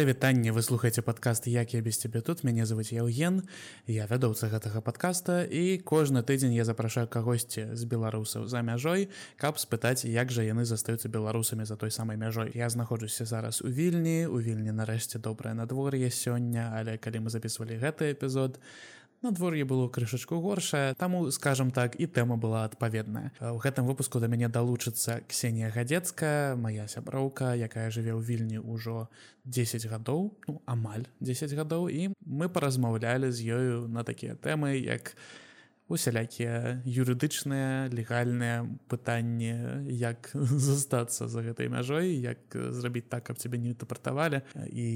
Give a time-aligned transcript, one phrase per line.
[0.00, 3.42] прывітанне вы слухаеце падкаст як я без цябе тут мяне зовут Яўген
[3.84, 5.44] я вядоўца гэтага падкаста.
[5.44, 10.64] І кожны тыдзень я запрашаю кагосьці з беларусаў за мяжой каб спытаць як жа яны
[10.64, 12.48] застаюцца беларусамі за той самай мяжой.
[12.54, 14.24] Я знаходжуся зараз у вільні.
[14.24, 16.72] У вільні нарэшце добрае надвор'е сёння.
[16.72, 18.60] Але калі мы записывалі гэты эпізод то
[19.22, 23.32] надвор'е было крышачку горшае таму скажем так і тэма была адпаведная.
[23.40, 29.08] У гэтым выпуску да мяне далучыцца ксенія гадзецкая моя сяброўка якая жыве ў вільні ўжо
[29.44, 35.16] 10 гадоў ну, амаль 10 гадоў і мы паразмаўлялі з ёю на такія тэмы як
[35.16, 35.49] у
[35.90, 40.30] усялякія юрыдычныя легальныя пытанні як
[40.66, 44.88] застацца за гэтай мяжой як зрабіць так каб цябе не інтэрпрэтавалі і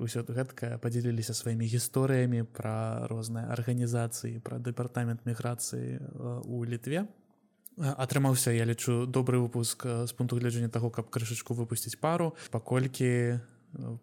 [0.00, 6.00] ўсё гэтка подзяліліся сваімі гісторыямі пра розныя арганізацыі пра дэпартамент міграцыі
[6.48, 7.06] у літве.
[7.76, 13.40] Атрымаўся я лічу добры выпуск з пункту гледжання таго каб крышачку выпусціць пару паколькі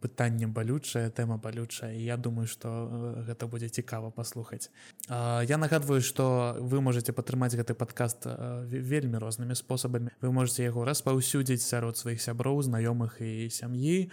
[0.02, 4.72] пытанне балючая тэма балючая я думаю что гэта будзе цікава паслухаць.
[5.09, 8.26] Я нагадваю что вы можете падтрымаць гэты подкаст
[8.70, 10.09] вельмі рознымі спосабамі.
[10.22, 14.09] Вы можете яго распаўсюдзіць сярод сваіх сяброў знаёмых і сям'і.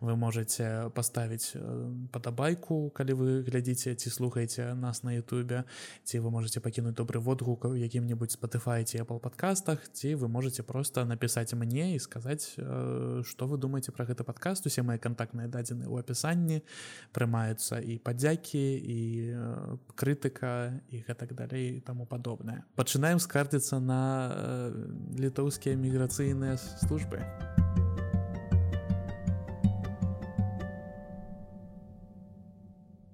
[0.00, 1.56] Вы можете поставить
[2.12, 5.64] падабайку калі вы глядзіце ці слухаеце нас на Ютубе
[6.04, 11.04] ці вы можете пакінуць добры водгук у якім-небудзь спатыфаеце Apple подкастах ці вы можете просто
[11.04, 16.02] напісаць мне і сказаць что вы думаете про гэты подкаст усе мои контактныя дадзены ў
[16.02, 16.62] апісанні
[17.14, 19.00] прымаюцца і падзякі і
[19.94, 22.62] крытыка і гэтак далей таму падобнае.
[22.74, 24.02] Пачынаем скардзіцца на
[25.16, 27.22] літоўскія міграцыйныя службы.
[27.22, 27.68] А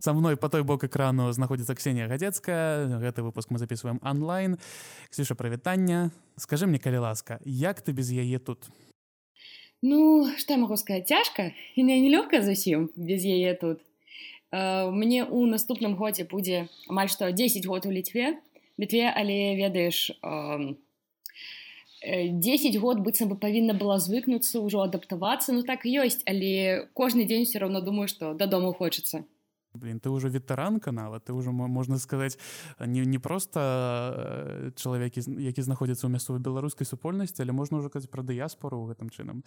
[0.05, 3.01] со мной по той бок экрану знаходзіцца ксения гадзецкая.
[3.01, 4.59] Гэты выпуск мы записываем онлайн.
[5.09, 8.69] Ксюша прывітання скажи мне калі ласка як ты без яе тут
[9.85, 11.09] ну что я могу сказать?
[11.09, 13.85] Цяжка і не нелёгка зусім без яе тут.
[14.55, 18.39] Uh, мне у наступным годзе будзе амаль што 10 год у літве
[18.79, 20.77] літве але ведаеш uh,
[22.07, 27.51] 10 год быццам бы павінна была звыкнуцца ўжо адаптавацца ну так ёсць але кожны дзень
[27.51, 29.25] все равно думаю что дадому хочется
[29.75, 32.39] блин ты уже ветэранка нават ты уже можна сказаць
[32.81, 38.11] не не просто э, чалавек які знаходзіцца ў мясцовай беларускай супольнасці але можна ўжо казаць
[38.11, 39.43] пра дыяспору гэтым чынам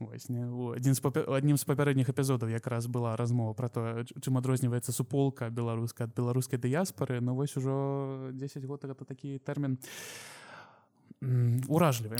[0.00, 4.92] вось не адзін з аднім з папярэдніх эпізодаў якраз была размова про то чым адрозніваецца
[4.92, 9.78] суполка беларуска ад беларускай дыяспоры ну, вось ужо 10 год гэта такі тэрмін
[11.68, 12.16] уражлівы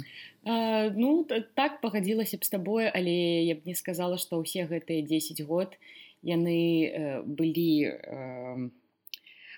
[0.96, 1.24] ну
[1.54, 5.76] так пагадзілася б з табою але я б не сказала што ўсе гэтыя 10 год
[6.22, 7.92] яны э, былі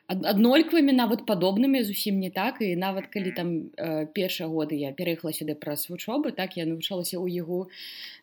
[0.09, 2.63] аднольквымі нават падобнымі зусім не так.
[2.65, 7.21] І нават калі там э, першыя годы я пераехала сюды праз вучобы так я навучалася
[7.21, 7.69] ў яго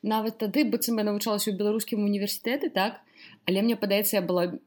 [0.01, 3.05] нават тады быццам я навучалася ў беларускім універсітэты так.
[3.45, 4.57] Але мне падаецца я была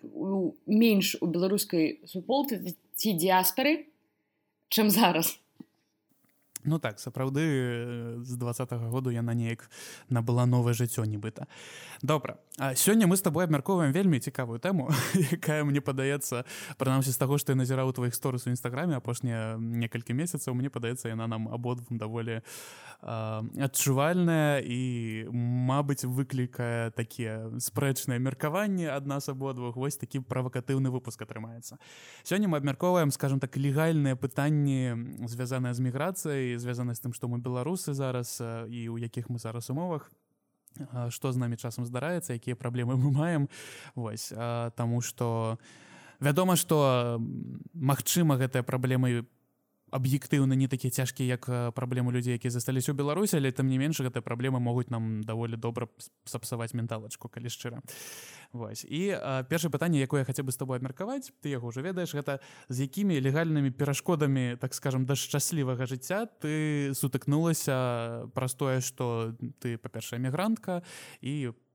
[0.66, 2.62] менш у беларускай суполцы
[2.94, 3.90] ці дыяспары
[4.70, 5.34] чым зараз
[6.68, 9.70] Ну так сапраўды з двадцатого году яна неяк
[10.08, 11.48] набыла новае жыццё нібыта.
[12.02, 14.90] Добра а сёння мы с тобой абмяркоўваем вельмі цікавую тэму
[15.32, 16.44] якая мне падаецца
[16.76, 21.08] прынамсі з таго што я назіраў твоих сторыс у нстаграме апошнія некалькі месяцаў мне падаецца
[21.08, 22.42] яна нам абодвум даволі
[23.00, 29.76] адчувальная і Мабыць выклікае такія спрэчныя меркаванні ад нас абодвух.
[29.76, 31.78] Вось такі правакатыўны выпуск атрымаецца.
[32.26, 37.38] Сёння мы абмяркоўваем скажем так легальныя пытанні звязаныя з міграцыяй звязаны з тым што мы
[37.38, 40.10] беларусы зараз і ў якіх мы зараз умовах
[41.10, 43.48] што з намі часам здараецца якія праблемы мы маем.
[43.94, 44.30] Вось
[44.76, 45.58] таму што
[46.20, 47.18] вядома што
[47.74, 49.26] магчыма гэтыя праблемы
[49.90, 54.00] аб'ектыўна не такія цяжкія як праблемы людзей якія засталіся ў беларусі але там не менш
[54.00, 55.88] гэтыя праблемы могуць нам даволі добра
[56.24, 57.82] сапсаваць менталачку калі шчыра
[58.52, 58.84] Вось.
[58.88, 59.12] І
[59.48, 62.88] першае пытанне якое я хацеў бы з тобой абмеркаваць ты яго ўжо ведаеш гэта з
[62.88, 70.18] якімі легальнымі перашкодамі так скажем да шчаслівага жыцця ты сутыкнулася праз тое што ты па-першая
[70.18, 70.82] мігрантка
[71.20, 71.67] і по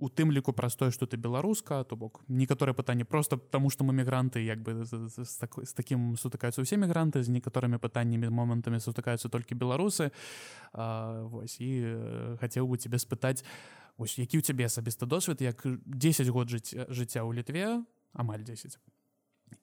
[0.00, 3.84] у тым ліку праз тое што ты беларуска то бок некаторыя пытанні просто таму што
[3.84, 8.32] мы мігранты як бы з, з, з, з такім сутыкаюцца ўсе мігранты з некаторымі пытаннямі
[8.32, 10.10] момантамі сутыкаюцца толькі беларусы.
[10.72, 13.44] А, вось і хацеў бы тебе спытаць
[13.98, 17.84] ось які ў цябе асабіста досвед як 10 год жыць жыцця ў літве
[18.16, 18.99] амаль 10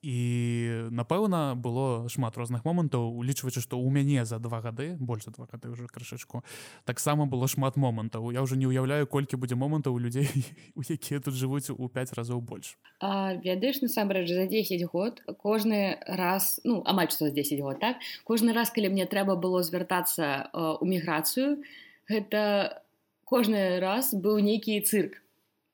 [0.02, 3.12] і напэўна было шмат розных момантаў.
[3.18, 6.44] Улічваючы што ў мяне за два гады больше два гады уже крышачку
[6.86, 8.32] таксама было шмат момантаў.
[8.32, 10.28] Я уже не ўяўляю колькі будзе момантаў у людзей
[10.76, 12.78] у якія тут жывуць у 5 разоў больш.
[13.02, 17.98] Ведаеш насамрэч за 10 год кожны раз ну амаль што з 10 год так?
[18.24, 21.64] Кожны раз калі мне трэба было звяртацца у міграцыю
[22.08, 22.82] гэта
[23.28, 25.20] кожны раз быў нейкі цырк.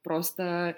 [0.04, 0.76] Просто э,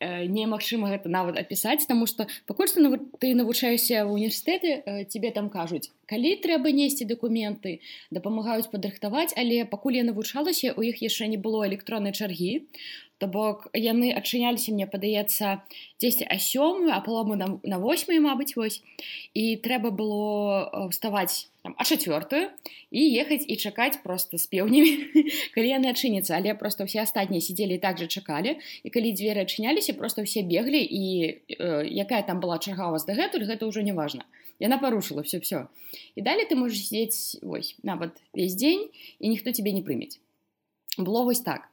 [0.00, 2.80] немагчыма гэта нават апісаць таму што пакуль што
[3.20, 7.80] ты навучаешся ў універсітэты э, тебе там кажуць калі трэба несці дакументы
[8.10, 12.64] дапамагаюць падрыхтаваць але пакуль я навучалася у іх яшчэ не было электроннай чаргі
[13.20, 15.60] то бок яны адчыняліся мне падаецца
[16.00, 16.88] 10 а сёмую?
[16.90, 18.80] А палому на, на 8 мабыць вось.
[19.36, 22.48] І трэба было вставаць там, а чацвёртую
[22.90, 25.12] і ехаць і чакаць просто з пеўнямі
[25.54, 29.92] калі яны адчыняцца але просто ўсе астатнія сидзелі так жа чакалі і калі дзверы адчыняліся
[29.92, 31.04] просто ўсе беглі і
[31.52, 34.24] э, якая там была чарга у вас дагэтуль гэта ўжо не важна
[34.56, 35.68] яна парушыла все все
[36.16, 38.88] і далей ты можешь сидзець вось нават весь дзень
[39.20, 40.16] і ніхто тебе не прымець
[40.96, 41.68] было вось так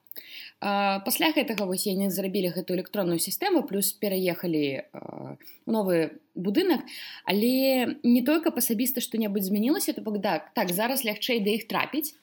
[0.59, 4.89] пасля гэтага вось яны зрабілі гэту электронную сістэму плюс пераехалі
[5.69, 6.81] новы будынак
[7.25, 12.18] але не только асабіста што-небудзь змянілася то бок так так зараз лягчэй да іх трапіць.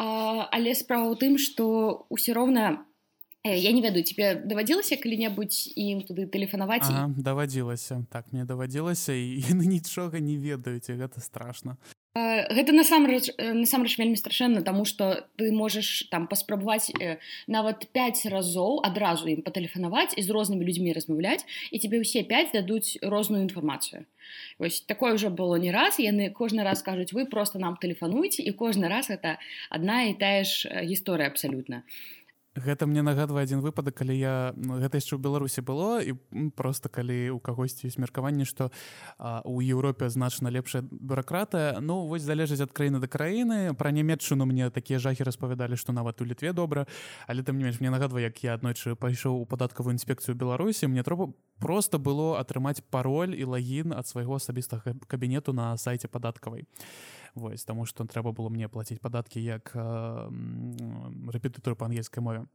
[0.00, 2.88] Але справа ў тым што ўсё роўна
[3.44, 8.06] я не ведаю тебе давадзілася калі-небудзь ім туды тэлефанаваць ага, давадзілася.
[8.08, 9.44] Так мне давадзілася і
[9.76, 11.76] нічога не ведаюць гэта страшно
[12.14, 16.92] гэта насамрэч насамрэч вельмі страшэнна таму што ты можаш там паспрабаваць
[17.48, 21.40] нават 5 разоў адразу ім патэлефанаваць і з рознымі людзьмі размаўляць
[21.72, 24.04] і тебе ўсе 5 дадуць розную інфармацыю
[24.60, 28.52] вось такое ўжо было не раз яны кожны раз кажуць вы просто нам тэлефануеце і
[28.52, 29.40] кожны раз это
[29.72, 32.21] адна і тая ж гісторыя абсалютна і
[32.52, 36.12] Гэта мне нагадвае адзін выпадак, калі я гэта яшчэ ў Беларусі было і
[36.52, 38.68] просто калі ў кагосьці ёсць меркаванне, што
[39.48, 41.80] у Еўропе значна лепшая бюракратыя.
[41.80, 43.72] Ну вось залежыць ад краіны да краіны.
[43.72, 46.84] Пра нямметчыну мне такія жахі распавядалі, што нават у літве добра,
[47.24, 51.00] але там не менш мне нагадвае, як я аднойчы пайшоў у падаткавую інспекцыю Беларусі, мне
[51.00, 56.68] трэба просто было атрымаць пароль і лагін ад свайго асабістага кабінету на сайце падаткавай
[57.34, 59.80] вось таму што трэба было мне плаціць падаткі як э,
[61.32, 62.46] рэпетытор па ангельскай мове.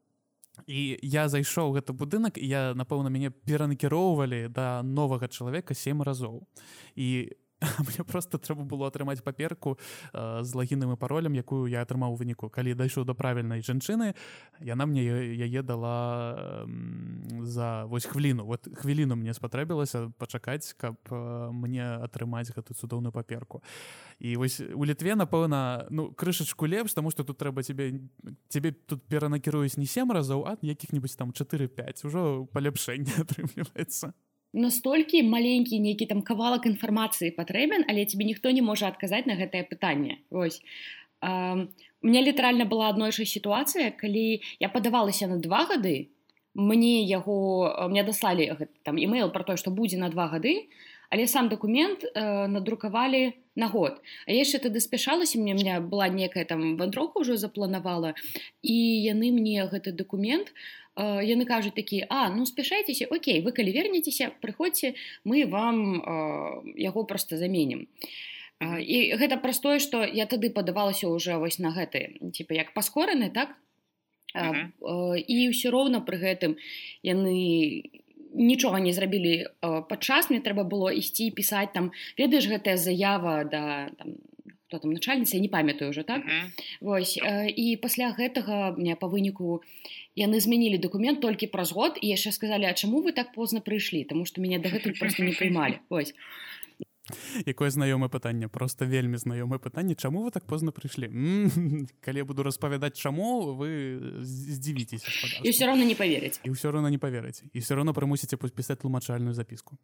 [0.66, 6.48] І я зайшоў гэты будынак я напэўна мяне перанакіроўвалі да новага чалавека сем разоў.
[6.96, 7.38] І
[7.80, 9.78] мне просто трэба было атрымаць паперку
[10.14, 14.14] э, з лагінным і паролем якую я атрымаў у выніку калі дайшоў да правільнай жанчыны
[14.62, 21.50] яна мне яе дала э, за вось хвіліну вот хвіліну мне спатрэбілася пачакаць каб э,
[21.52, 23.64] мне атрымаць гэту цудоўную паперку.
[24.20, 28.06] І вось у літве напэўна ну крышачку лепш таму што тут трэба тебе
[28.50, 34.14] тебе тут перанакіруюць не сем разоў ад якіх-нибудь там 4-5 ужо палепшэнне атрымліваецца
[34.58, 39.64] настолькі маленькі нейкі там кавалак інфармацыі патрэбен але тебе ніхто не можа адказаць на гэтае
[39.70, 40.20] пытанне.
[40.32, 40.62] Ось
[41.22, 41.66] а,
[42.02, 46.10] мне літаральна была аднойшая сітуацыя калі я падавалася на два гады
[46.58, 48.50] мне яго мне даслалі
[48.84, 50.68] там email про тое што будзе на два гады
[51.10, 54.02] але сам дакумент э, надрукавалі на год.
[54.28, 58.14] А яшчэ тады спяшалася мне меня была некая там вандрока ўжо запланавала
[58.62, 58.76] і
[59.08, 64.32] яны мне гэты дакумент у яны кажуць такі а ну спяшайцеся Окей вы калі вернецеся
[64.42, 67.88] прыходзьце мы вам э, яго просто заменім
[68.60, 73.56] і гэта простое что я тады падавалася уже вось на гэты типа як паскораны так?
[74.36, 75.16] Uh -huh.
[75.18, 76.58] і ўсё роўна пры гэтым
[77.04, 77.84] яны
[78.34, 84.18] нічога не зрабілі падчас мне трэба было ісці пісаць там ведаеш гэтая заява да там
[84.68, 86.22] кто там начальніца не памятаю уже так?
[86.22, 86.50] Uh -huh.
[86.82, 87.20] Вось
[87.56, 89.62] і пасля гэтага мне по выніку
[90.18, 94.06] яны змянілі документ толькі праз год і яшчэ сказалі А чаму вы так позна прыйшлі?
[94.06, 96.14] Тому что мяне дагэтуль просто не прыймалі ось
[97.46, 98.48] якое знаёмае пытанне?
[98.48, 99.96] Просто вельмі знаёмае пытанне.
[99.96, 101.08] Чаму вы так позна прыйшлі?
[102.06, 105.08] Калі я буду распавядаць чаму вы здзівіцеся
[105.44, 106.40] і все равно не поверыць.
[106.44, 107.44] І ўсё роўна не поверыць.
[107.54, 109.78] І все равно прымусіце подпісаць тлумачальную запіску.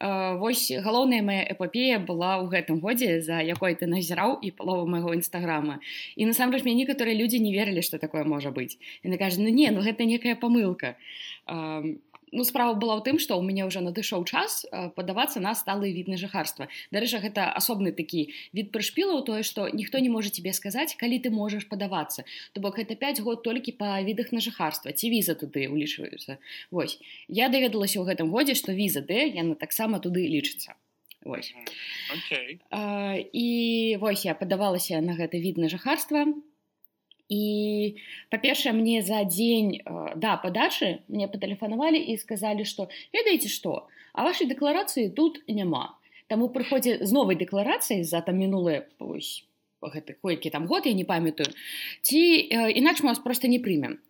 [0.00, 5.14] Восьось галоўная моя эпопея была ў гэтым годзе за якой ты назіраў і палову майго
[5.14, 5.80] нстаграма
[6.16, 8.78] і насамрэч мне некаторыя людзі не верылі что такое можа быць.
[9.02, 10.96] І на кажа ну не ну гэта некая памылка
[11.46, 11.82] а
[12.34, 14.66] ну справа была ў тым што ў мяне ўжо надышоў час
[14.98, 16.68] падавацца на сталы від на жыхарства.
[16.90, 21.30] Дарэча гэта асобны такі від прышпілаў тое што ніхто не можа тебе сказаць калі ты
[21.30, 22.26] можаш падавацца.
[22.52, 26.38] То бок это 5 год толькі па відах на жыхарства ці віза туды улічваюцца
[26.70, 26.98] Вось.
[27.28, 30.74] Я даведалася ў гэтым годзе што віза д яна таксама туды лічыцца.
[31.24, 31.54] Вось.
[32.12, 32.60] Okay.
[32.70, 36.28] А, і вось я падавалася на гэта від на жыхарства
[37.28, 37.96] і
[38.30, 44.24] па-першае мне за дзень э, да падачы мне патэлефанавалі і сказалі што ведаеце што а
[44.24, 45.96] вашай дэкларацыі тут няма
[46.28, 48.84] таму прыходзе з новай дэкларацыяй за там мінулыя
[49.84, 51.48] гэты колькі там год я не памятаю
[52.02, 54.00] ці э, інакш мы вас просто не прымем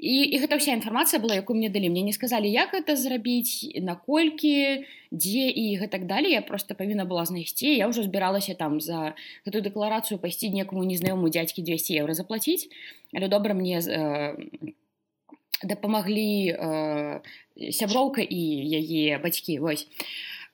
[0.00, 3.68] і, і гэта ўся інфармацыя была якую мне далі мне не сказалі як это зрабіць
[3.76, 9.12] наколькі дзе і гэтак далей я просто павінна была знайсці я ўжо збіралася там за
[9.44, 12.72] гэтую дэкларацыю пайсці некаму незнаёму дзядзькі 200 еўра заплаціць
[13.12, 14.36] але добра мне э,
[15.60, 17.20] дапамаглі э,
[17.68, 18.40] сяброўка і
[18.80, 19.84] яе бацькі вось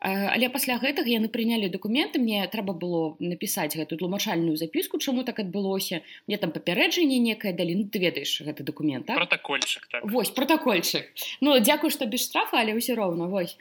[0.00, 5.40] але пасля гэтага яны прынялі документы мне трэба было напісаць гэту тлумачальную запіску чаму так
[5.40, 6.02] адбылося.
[6.26, 9.16] Мне там папярэджанне некае далі ну ты ведаеш гэты документ так?
[9.16, 10.04] протокольчик так.
[10.04, 11.08] вось протокольчик
[11.40, 13.56] ну дзякую што без штрафа але ўсё роўна вось.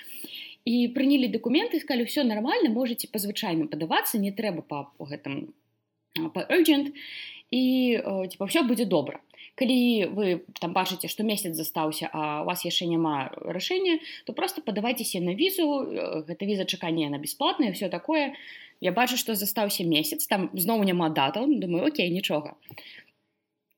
[0.65, 5.56] І прынялі документы сказали все нормально можете по звычайным падавацца не трэба па гэтым
[6.36, 6.92] па urgent
[7.51, 7.63] і
[8.27, 9.24] типа все будзе добра
[9.55, 10.25] калі вы
[10.59, 15.35] там бачыце што месяц застаўся а у вас яшчэ няма рашэння то просто падавайцеся на
[15.35, 15.65] візу
[16.27, 18.35] гэта віза чакання на бясплатная все такое.
[18.83, 22.55] Я бачу што застаўся месяц там зноў няма дата думаю Окей нічога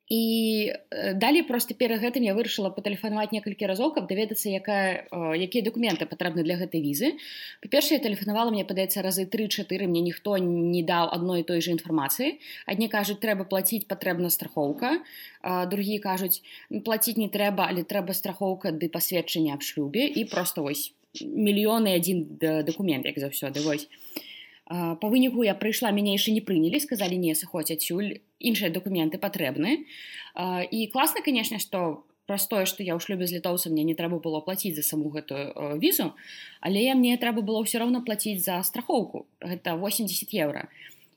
[0.10, 0.74] і
[1.16, 6.48] далей просто перад гэтым я вырашыла патэлефанаваць некалькі разоў каб даведацца якая якія дакументы патрэбны
[6.48, 7.20] для гэтай візы.
[7.60, 12.40] Па-першае тэлефанавала мне падаецца разы тры-чатыры мне ніхто не даў адной той же інфармацыі.
[12.64, 15.04] Адні кажуць трэба плаціць патрэбна страхоўка.
[15.44, 16.40] Другія кажуць
[16.88, 20.08] плаціць не трэба але трэба страхоўка ды пасведчання аб шлюбе.
[20.08, 23.92] І просто вось мільёны адзін дакумент як заўсёды вось
[24.67, 29.88] по выніку я прыйшла мяне яшчэ не прынялі сказалі не сыходзь адсюль іншыя документы патрэбны
[30.71, 34.43] і класна канешне што простое што я ў шлюбе з літоўцам мне не трэба было
[34.43, 36.12] плаціць за саму гэтую візу
[36.59, 40.67] але мне трэба было ўсё роўна плаціць за страхоўку гэта 80 еўра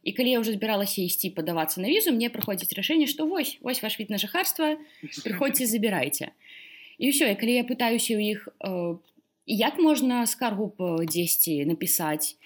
[0.03, 3.83] і калі я ўжо збіралася ісці падавацца на візу мне прыходзіць рашэнне што вось вось
[3.83, 4.79] ваш від на жыхарства
[5.27, 6.33] прыходзьце забірайце.
[7.01, 8.49] І ўсё і калі я пытаюся ў іх
[9.47, 10.73] як можна скаргу
[11.05, 12.39] дзесьці напісаць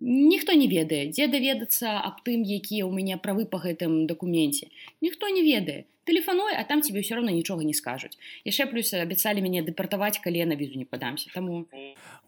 [0.00, 4.70] ніхто не ведае дзе даведацца аб тым якія ў мяне правы па гэтым дакуменце.
[5.00, 5.84] Ніхто не ведае.
[6.08, 8.16] Тэлефануй а там тебе ўсё равно нічога не скажуць.
[8.48, 11.28] Яшчэ плюс абяцалі мяне дэпартаваць калі на візу не падамся.
[11.34, 11.68] Таму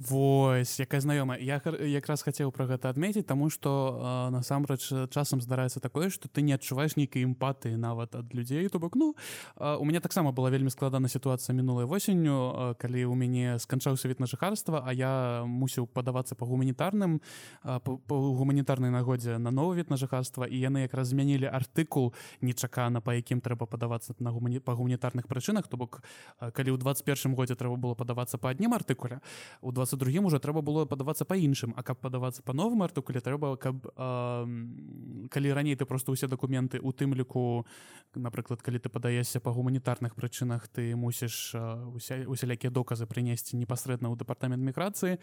[0.00, 1.36] Вось якая знаёмая.
[1.44, 6.56] Я якраз хацеў пра гэта адметіць таму што насамрэч часам здараецца такое што ты не
[6.56, 8.64] адчуваеш нейкай эмпатыі нават ад людзей.
[8.72, 9.12] То бок ну
[9.60, 14.26] у мяне таксама была вельмі складана сітуацыя мінулай восенню калі ў мяне сканчаўся від на
[14.26, 17.20] жыхарства а я мусіў падавацца па гуманітарным
[17.60, 23.20] па гуманітарнай нагодзе на новы від на жыхарства і яны якраз змянілі артыкул нечакана па
[23.20, 25.68] якім трэба падавацца на гумані па гуманітарных прычынах.
[25.68, 26.00] То бок
[26.40, 29.20] калі ў 21 годзе трэба было падавацца па адным артыкуле
[29.60, 33.56] у 22 уже трэба было падавацца па іншым а каб падавацца па новым артыкуле трэба
[33.56, 37.66] каб э, калі раней ты просто ўсе дакументы у тым ліку
[38.14, 41.54] напрыклад калі ты падаешся па гуманітарных прычынах ты мусіш
[41.94, 45.18] уся усялякія доказы прынесці непасрэдна ў дэпартамент міграцыі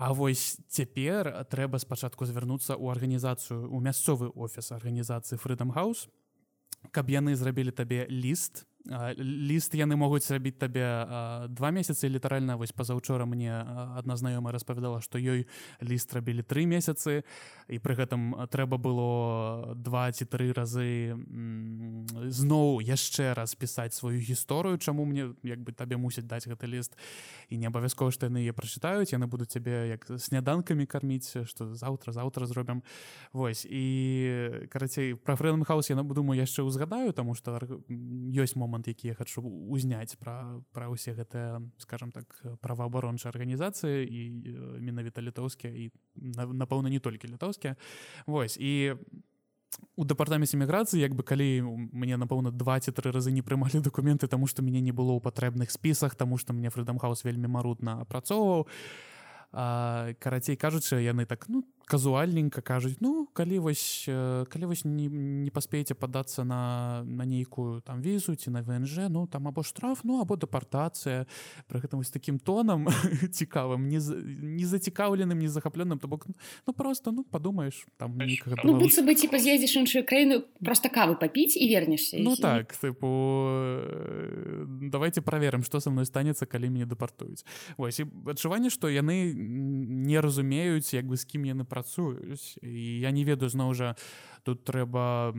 [0.00, 6.08] А вось цяпер трэба спачатку звярнуцца ў арганізацыю у мясцовы офіс арганізацыі Freedom House.
[6.88, 10.86] Каб яны зрабілі табе ліст ліст яны могуць зрабіць табе
[11.52, 15.46] два месяцы літаральна вось пазаўчора мне адна знаёмая распавядала што ёй
[15.80, 17.22] ліст рабілі тры месяцы
[17.68, 21.12] і пры гэтым трэба было два ці тры разы
[22.32, 26.96] зноў яшчэ раз пісаць сваю гісторыю чаму мне як бы табе мусіць даць гэты ліст.
[27.52, 32.12] І не абавязкова што яны яе прачытаюць яны будуць цябе як сняданкамі карміць што заўтра
[32.16, 32.82] заўтра зробім.
[33.32, 38.86] Вось і карацей пра фрэм хаус я думаю яшчэ ўзгадаю таму што ёсць момант момант
[38.88, 42.30] які я хочу узняць пра пра ўсе гэтыя скажем так
[42.62, 44.20] праваабарончыя арганізацыі і
[44.78, 45.90] менавіта літоўскія і
[46.54, 47.74] напэўна не толькі літоўскія.
[48.30, 48.94] Вось і
[49.96, 54.30] у дэпартаменце міграцыі як бы калі мне напэўна два ці тры разы не прымалі дакументы
[54.30, 58.70] таму што мяне не было ў патрэбных спісах таму што мне фрыдамхаус вельмі марудна апрацоўваў.
[59.50, 64.06] Карацей кажучы яны так ну казуальненька кажуць ну калі вось
[64.48, 69.26] калі вось не, не паспееце падацца на на нейкую там візу ці на внж ну
[69.26, 71.26] там або штраф ну або дэпартацыя
[71.66, 72.86] пры гэтым вось таким тонам
[73.38, 76.30] цікавым не не зацікаўленым не захапленым то бок
[76.66, 78.14] ну просто ну подумаешь там
[78.62, 82.42] ну, бы ці паз'едзеш іншую краіну просто кавы папіць і вернешся ну і...
[82.42, 83.82] так тыпу
[84.94, 87.42] давайте праверым что со мной станецца калі мяне дэпартуюць
[87.74, 93.00] вось і адчуванне што яны не разумеюць як бы з кім яны пра працуюць і
[93.00, 93.96] я не ведаю зноў жа
[94.42, 95.32] тут трэба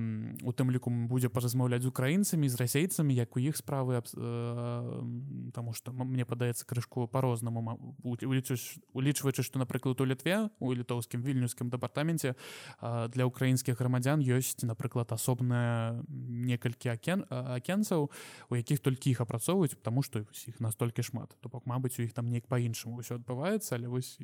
[0.44, 5.52] у тым ліку будзе паразмаўляць з украінцамі з расейцамі як у іх справы аб, э,
[5.54, 12.36] таму што мне падаецца крышку по-рознаму улічваючы што напрыклад у літве у літоўскім вільнюскім дэпартаменце
[12.36, 18.12] э, для украінскіх грамадзян ёсць напрыклад асобная некалькі акен акенцаў
[18.50, 21.36] у якіх толькі іх апрацоўваюць тому што іх настолькі шмат.
[21.42, 24.18] То бок мабыць у іх там неяк па-іншаму ўсё адбываецца але вось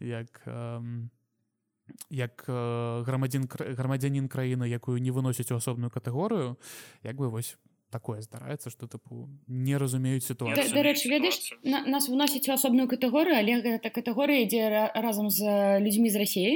[0.00, 1.08] як э,
[2.10, 6.56] як грамадзін грамадзянін краіны якую не выносіць у асобную катэгорыю
[7.02, 7.56] як бы вось
[7.94, 10.74] такое здараецца что тыпу не разумеюць сітуацыю.
[10.74, 16.10] дарэчы ведаеш на, нас выносіць у асобную катэгорыю але гэта катэгорыя ідзе разам з людзьмі
[16.10, 16.54] з рассіі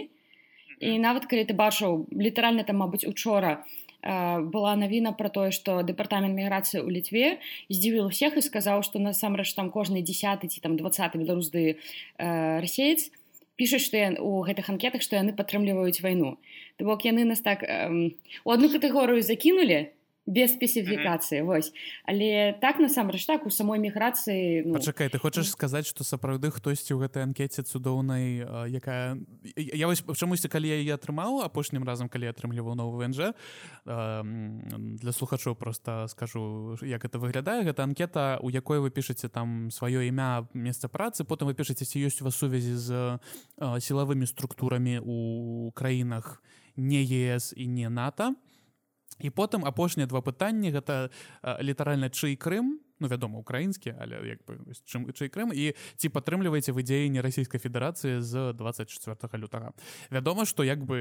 [0.81, 3.63] і нават калі ты бачыў літаральна там мабыць учора
[4.03, 7.27] была навіна про тое что дэпартамент міграцыі ў літве
[7.71, 11.79] здзівіл всех і сказаў что насамрэч там кожны десят ці там двадцаты беларусды
[12.19, 13.11] расеец
[13.59, 16.39] пішуць што у гэтых анкетах што яны падтрымліваюць вайну.
[16.79, 19.91] То бок яны нас так у одну катэгорыю закінули
[20.29, 21.73] без спецыфікацыі вось.
[22.05, 24.77] Але так насамрэч так у самой міграцыі ну...
[24.77, 29.17] чакай ты хочаш сказаць што сапраўды хтосьці ў гэтай анкеце цудоўнай якая
[29.57, 33.33] я вось чамусьці калі я яе атрымаў апошнім разам калі атрымліваў новы вНж
[33.89, 37.65] для слухачоў просто скажу як это выглядае.
[37.65, 42.05] Гэта анкета у якой вы пішаце там сваё імя месца працы потым вы пішаце ці
[42.05, 43.17] ёсць у вас сувязі з
[43.57, 46.45] сілавымі структурамі у краінах
[46.77, 48.37] не ЕС і не нато
[49.21, 51.11] і потым апошнія два пытанні гэта
[51.61, 56.73] літаральна чый Крым ну вядома украінскі але як бы чым чый Крым і ці падтрымліваеце
[56.75, 59.73] вы дзеянні расійскай федэрацыі з 24 лютага.
[60.11, 60.99] Вядома што як бы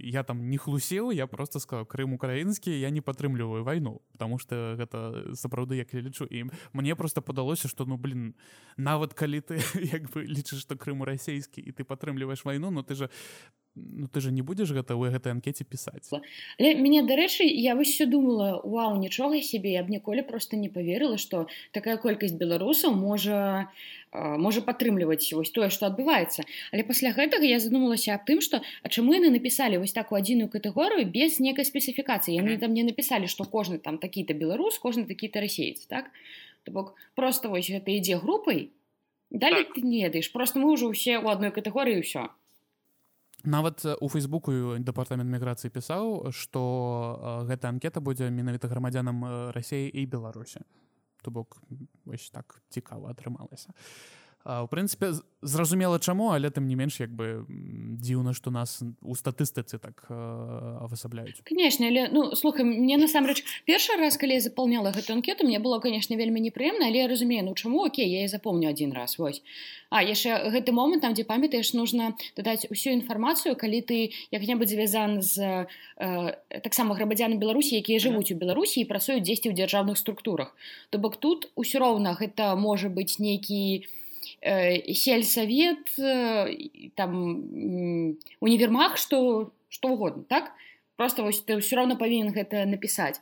[0.00, 4.76] я там не хлусеў я просто сказал Крым украінскі я не падтрымліваю вайну потому что
[4.76, 8.34] гэта сапраўды як я лічу і мне просто падалося что ну блин
[8.76, 9.60] нават калі ты
[9.92, 13.10] як бы лічыш што Крыму расійскі і ты падтрымліваеш вайну но ты же
[13.74, 17.94] ну ты же не будзеш гэта ў гэтай анкеце пісаць але мяне дарэчы я вось
[17.94, 22.94] все думала Вау нічога сябе я б ніколі просто не поверыла что такая колькасць беларусаў
[22.94, 23.68] можа
[24.14, 28.88] можа падтрымліваць вось тое что адбываецца але пасля гэтага я задумалася аб тым что а
[28.88, 32.38] чаму яны напісалі вось такую адзіную катэгорыю без некай спецыфікацыі?
[32.38, 36.10] Яны там не напісалі что кожны там такі-то беларус кожны такі-то расеец так?
[36.64, 38.70] То бок просто вось гэта ідзе групай
[39.30, 39.74] далей так.
[39.74, 42.30] ты не ведаеш просто мы ўжо ўсе ў адной катэгорыі ўсё
[43.44, 50.64] нават у фейсбуку дэпартамент міграцыі пісаў што гэта анкета будзе менавіта грамадзянам рассеі і беларусі
[51.22, 51.60] то бок
[52.04, 57.44] вось так цікава атрымалася а у прынцыпе зразумела чаму але тым не менш як бы
[57.48, 64.20] дзіўна што нас у статыстыцы так высабляюць конечно але ну слухай мне насамрэч першы раз
[64.20, 67.84] калі я запаўняла гэту анкету мне было конечно вельмі непрыемна але я разумею ну чаму?
[67.84, 69.42] Окей я запомню один раз вось.
[69.90, 75.22] А яшчэ гэты момант там дзе памятаеш нужно дадаць усю інфармацыю калі ты як-небудзь звязан
[75.22, 75.66] з
[75.96, 80.56] э, таксама грамадзяны беларусі якія жывуць у беларусі і працуюць дзесьці ў дзяржаўных структурах.
[80.90, 84.03] То бок тут усё роўна гэта можа быць нейкі не Э,
[84.44, 90.52] сельсовет, э, там універмаг, што, што угодно так?
[90.96, 93.18] Просто вось ты ўсё роўна павінен гэта напісаць.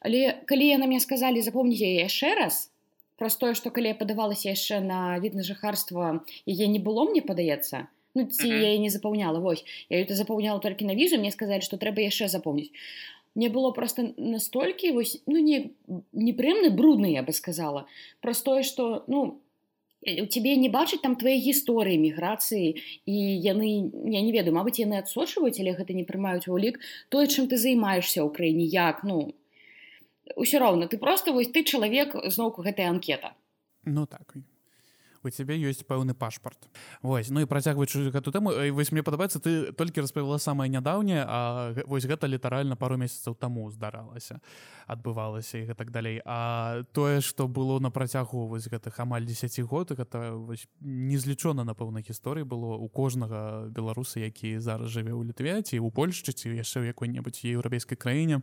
[0.00, 2.72] Але калі яны мне сказалі запомніце яшчэ раз.
[3.20, 7.86] Праз тое, што калі я падавалася яшчэ на відна жыхарства яе не было мне падаецца,
[8.14, 8.72] Ну, ці uh -huh.
[8.72, 12.28] я не запаўняла вось я это запаўняла толькі на візу мне сказалі што трэба яшчэ
[12.28, 12.70] запомніць
[13.34, 15.70] мне было просто настолькі вось ну не
[16.12, 17.86] непрымны брудны я бы сказала.
[18.20, 19.40] Праз тое што ну
[20.02, 22.74] у цябе не бачыць там твае гісторыі міграцыі
[23.06, 23.68] і яны
[24.10, 27.56] я не ведаю мабыць яны адсочваюць але гэта не прымаюць у лік тое чым ты
[27.56, 29.30] займаешься ў краіне як ну
[30.34, 33.34] ўсё роўна ты просто вось ты чалавек зноўку гэтая анкета
[33.84, 34.34] ну так
[35.24, 36.68] у цябе ёсць пэўны пашпарт
[37.02, 41.74] Вось ну і працягваючы гэту тэму вось мне падабаецца ты толькі распавяла самае нядаўняе А
[41.86, 44.40] вось гэта літаральна пару месяцаў таму здаралася
[44.86, 49.92] адбывалася і гэтак далей А тое што было на працягу вось гэтых амаль 10 год
[49.92, 50.34] гэта
[50.80, 56.32] незлічона напэўна гісторыі было у кожнага беларуса які зараз жыве ў літве ці ў польшчы
[56.32, 58.42] ці яшчэ ў якой-небудзь еўрапейскай краіне.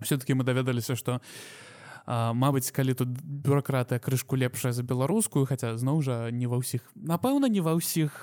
[0.00, 1.75] Все-таки мы даведаліся што у
[2.06, 7.50] Мабыць калі тут бюракратыя крышку лепшая за беларускую хаця зноў жа не ва ўсіх напэўна
[7.50, 8.22] не ва ўсіх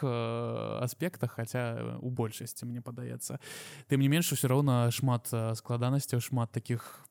[0.80, 3.44] аспектах хаця у большасці мне падаецца.
[3.92, 7.04] Тым не менш усё роўна шмат складанасцяў шмат таких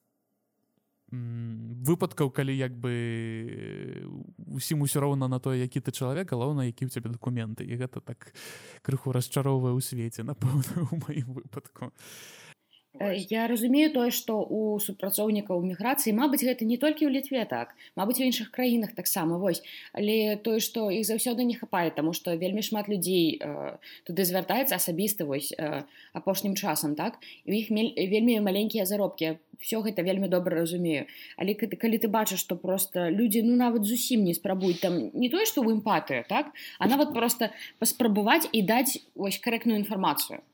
[1.12, 4.08] выпадкаў калі як бы
[4.48, 7.68] усім усё роўна на тое які ты чалавек галоўна які ў цябе дакументы.
[7.68, 8.32] І гэта так
[8.80, 11.92] крыху расчароўвае ў свеце напэўна у маім выпадку.
[11.92, 12.51] а Э,
[13.00, 18.20] я разумею тое што у супрацоўнікаў міграцыі Мабыць гэта не толькі ў літве так Мабыць
[18.20, 19.64] у іншых краінах таксама вось
[19.96, 24.76] але тое што іх заўсёды не хапае таму што вельмі шмат людзей э, туды звяртаецца
[24.76, 27.16] асабіста вось э, апошнім часам так?
[27.44, 29.40] І у іх вельмі маленькія заробкі.
[29.62, 31.06] Все гэта вельмі добра разумею.
[31.38, 35.48] Але калі ты бачыш што просто людзі ну нават зусім не спрабуюць там не тое
[35.48, 36.52] што ў эмпатыю так?
[36.78, 37.50] А нават просто
[37.80, 40.44] паспрабаваць і даць вось карэктную інфармацыю.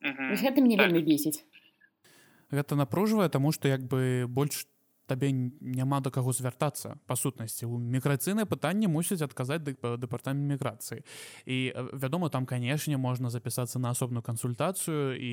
[0.00, 0.32] Uh -huh.
[0.42, 0.86] гэта мне так.
[0.86, 1.44] вельмі бесіць
[2.50, 4.66] гэта напружвае таму што як бы больш
[5.10, 7.66] табе няма да каго звяртацца па сутнасці.
[7.66, 11.02] У міграцыйнае пытанне мусіць адказаць дэпартамент міграцыі.
[11.50, 15.32] І вядома там канешне можна запісацца на асобную кансультацыю і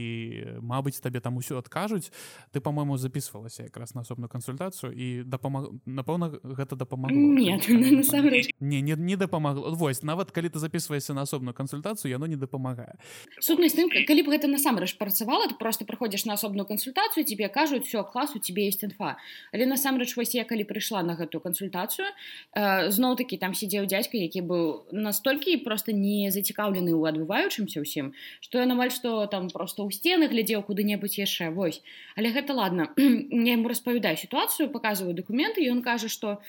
[0.62, 2.10] Мабыць табе там усё адкажуць.
[2.52, 7.18] Ты по-моему записывалася якраз на асобную кансультацыю і дапамаг напэўна гэта дапамагло.
[8.60, 9.76] Не не не дапамагло.
[9.76, 12.98] Вось нават калі ты записываешься на асобную кансультацыю яно не дапамагае.
[13.40, 17.86] Сутнасць тым калі б гэта насамрэч працавала ты просто прыходзіш на асобную кансультацыю тебе кажуць
[17.86, 19.18] все клас у тебе есть інфа
[19.54, 24.18] але насамрэч вось я калі прыйшла на гэтую кансультацыю э, зноў такі там сидзеў дядька
[24.18, 29.84] які быў настолькі просто не зацікаўлены ў адбываючымся ўсім что я намаль что там просто
[29.84, 31.82] ў сцены глядзеў куды-небудзь яшчэ вось.
[32.16, 36.40] Але гэта ладно мне ему распавядаю сітуацыю показываю документы і он кажа что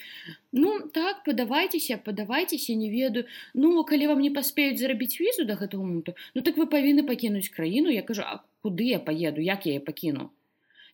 [0.52, 3.26] ну так падавайцеся падавайцеся не ведаю.
[3.54, 7.48] Ну калі вам не паспеюць зарабіць візу до гэтага моманту ну так вы павінны пакінуць
[7.48, 10.30] краіну я кажу а куды я поеду як я пакіну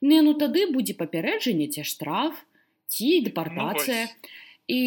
[0.05, 2.41] не ну тады будзе папярэджанне ці штраф
[2.93, 4.09] ці дэпартацыя.
[4.09, 4.33] Ну,
[4.65, 4.81] і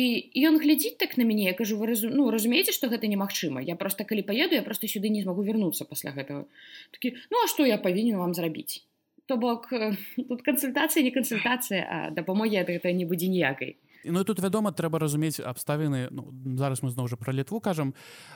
[0.49, 3.61] ён глядзіць так на мяне я кажу вы разу, ну разумееце што гэта немагчыма?
[3.61, 6.45] Я просто калі паеду я просто сюды не змагу вярнуцца пасля гэтага
[6.93, 8.81] такі ну а што я павінен вам зрабіць?
[9.29, 9.69] То бок
[10.29, 13.77] тут кансультацыя не кансультацыя а дапамогі ад гэта не будзе ніякай
[14.09, 17.93] Ну тут вядома трэба разумець абставіны ну, зараз мы зноў жа пра літву кажам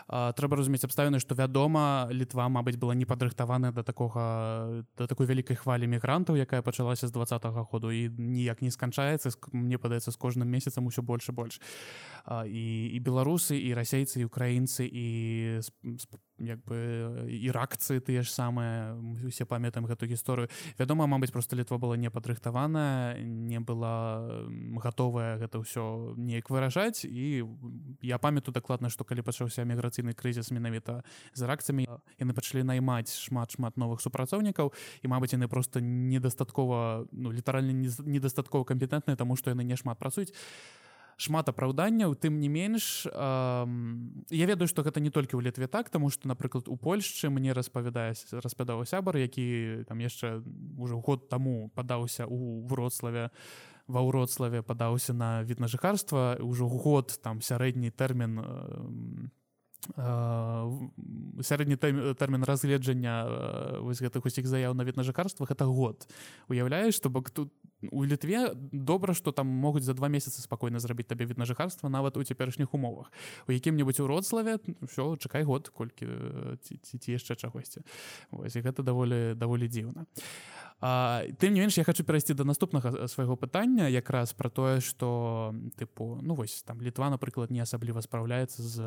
[0.07, 5.55] трэба разумець абставіны што вядома літва Мабыць была не падрыхтаваная да такога да такой вялікай
[5.55, 10.17] хвалі мігрантаў якая пачалася з два -го году і ніяк не сканчаецца мне падаецца з
[10.17, 11.61] кожным месяцам усё больш і больш
[12.45, 15.61] і, і беларусы і расейцы і украінцы і
[16.41, 21.97] як бы іракцы тыя ж самыя усе памятаем гэту гісторыю вядома Мабыць просто літва была
[21.97, 24.21] не падрыхтаваная не была
[24.81, 27.45] гатовая гэта ўсё неяк выражаць і
[28.01, 31.87] я памятаю дакладна што калі пачаўся міграцыйны крызіс менавіта з іракцамі
[32.19, 37.73] яны пачалі наймаць шмат шмат новых супрацоўнікаў і Мабыць яны просто недастаткова ну літаральна
[38.05, 40.33] недастаткова кампетэнтныя таму што яны не шмат працуюць
[41.21, 45.93] шмат апраўданняў тым не менш э, я ведаю што гэта не толькі ў літве так
[45.93, 50.41] таму што напрыклад у Польшчы мне распавядае распядаў сябар які там яшчэ
[50.81, 53.29] ўжо год таму падаўся у вроцлаве
[53.91, 56.39] ва ўроцлаве падаўся на від на жыхарства.
[56.39, 58.45] Ўжо год там сярэдні тэрмін у
[59.97, 61.75] э, сярэдні
[62.15, 66.07] тэрмін разгледжання вось гэтых усіх заяў на від на жыхарствах это год.
[66.47, 67.51] Уяўляеш то бок тут
[67.91, 71.89] у літве добра што там могуць за два месяцы спакойна зрабіць табе від на жыхарства
[71.89, 73.11] нават у цяперашніх умовах.
[73.47, 76.07] У якім-небудзь уроцлаве все чакай год колькі
[76.61, 77.81] ці, ці, ці яшчэ чагосьці.
[78.31, 80.05] Вось і гэта даволі даволі дзіўна.
[80.81, 85.53] А тым не менш я хочу перайсці до наступнага свайго пытання якраз про тое что
[85.77, 88.77] тыпу ну вось там літва напрыклад не асабліва спраўляецца з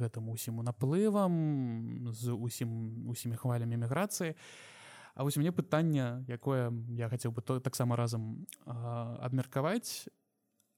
[0.00, 4.79] гэтым усім наплывам з усім усімі хвалямі міграцыі А
[5.16, 10.08] вось мне пытанне якое я хацеў бы таксама разам абмеркаваць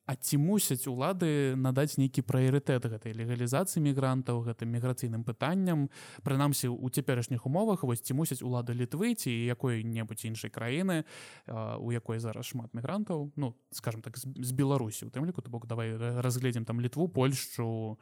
[0.03, 5.87] А ці мусяць улады надаць нейкі прыярытэт гэтай легалізацыі мігрантаў гэтым міграцыйным пытанням
[6.27, 11.07] прынамсі у цяперашніх умовах вось ці мусяць улады літвы ці якой-небудзь іншай краіны
[11.47, 15.71] у якой зараз шмат мігрантаў ну скажем так з беларусі у тым ліку то бок
[15.71, 17.95] давай разгледзім там літву польшчу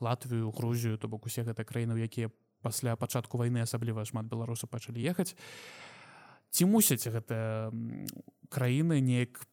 [0.00, 2.28] Латвію грузію то бок усе гэта краіны якія
[2.62, 5.36] пасля пачатку вайны асабліва шмат беларусу пачалі ехаць.
[6.50, 7.70] Ці мусяць гэта
[8.48, 9.44] краіны неяк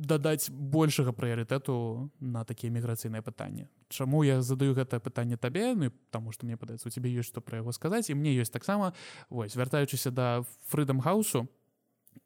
[0.00, 3.68] дадаць большага прыярытэту на такія міграцыйныя пытанні?
[3.88, 5.74] Чаму я задаю гэта пытанне табе?
[5.74, 8.52] Ну таму што мне падаецца у цябе ёсць што пра яго сказаць і мне ёсць
[8.52, 8.94] таксама
[9.28, 11.48] вось вяртаючыся да фрыдам хаусу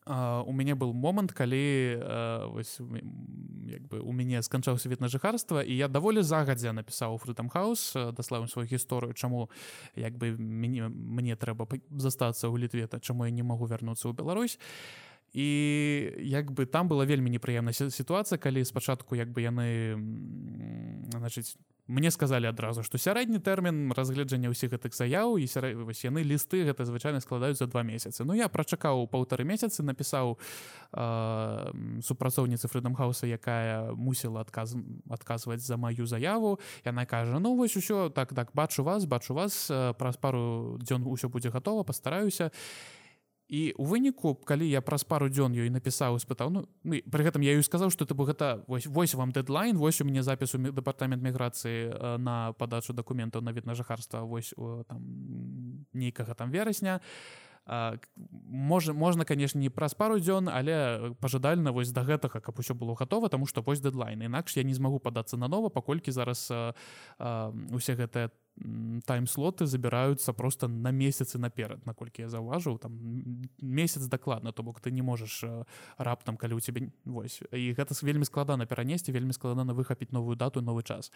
[0.07, 1.97] у мяне был момант калі
[2.53, 2.81] вось
[3.64, 7.97] як бы у мяне сканчаўся від на жыхарства і я даволі загадзя напісаў фрытам хаус
[8.12, 9.49] даславым сваю гісторыю чаму
[9.97, 14.59] як бы мяне мне трэба застацца ў літвета чаму я не магу вярнуцца ў Беларусь.
[14.61, 15.47] і і
[16.18, 19.99] як бы там была вельмі непрыемная сітуацыя калі спачатку як бы яны
[21.11, 25.75] значыць мне сказалі адразу што сярэдні тэрмін разгледжання ўсіх гэтых заяў і сярэ...
[26.07, 28.25] яны лісты гэта звычайна складаюць за два месяцы.
[28.25, 31.03] Ну я прачакаў паўтары месяцы напісаў э,
[32.01, 34.79] супрацоўніцы фрыдамхауса якая мусіла адказ
[35.11, 36.57] адказваць за маю заяву.
[36.87, 39.68] Яна кажа ну вось усё так так бачу вас бачу вас
[39.99, 43.04] праз пару дзён усё будзе гатова пастараюся і
[43.48, 47.44] і у выніку калі я праз пару дзён ёй напісаў спытаў ну, ну пры гэтым
[47.44, 50.59] я ёй сказаў что ты бы гэта вось вось вам дедлайн вось у мяне запісу
[50.59, 54.54] дэпартамент міграцыі э, на падачу дакументаў на від на жыхарства вось
[54.88, 55.00] там
[55.92, 57.00] нейкага там верасня
[57.66, 62.94] можа можна конечно не праз пару дзён але пажадальна вось да гэтага каб усё было
[62.94, 64.22] гатова тому что вось дэдлайн.
[64.22, 66.74] Інакш я не змагу падацца на нова паколькі зараз а,
[67.18, 68.31] а, усе гэтыя
[69.07, 71.87] тайм-слоты забіраюцца просто на месяцы наперад.
[71.87, 72.92] Наколькі я заўважыў там
[73.59, 75.44] месяц дакладна то бок ты не можаш
[75.98, 80.61] раптам калі у цябе вось і гэта вельмі складана перанесці вельмі складана выхапіць новую дату
[80.61, 81.11] новы час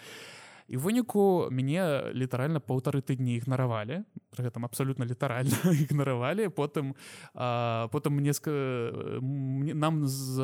[0.68, 6.92] і выніку мяне літаральна паўтары тыдні ігнаравалі пры гэтым абсалютна літаральна ігнаравалі потым
[7.34, 8.32] а, потым мне
[9.74, 10.40] нам з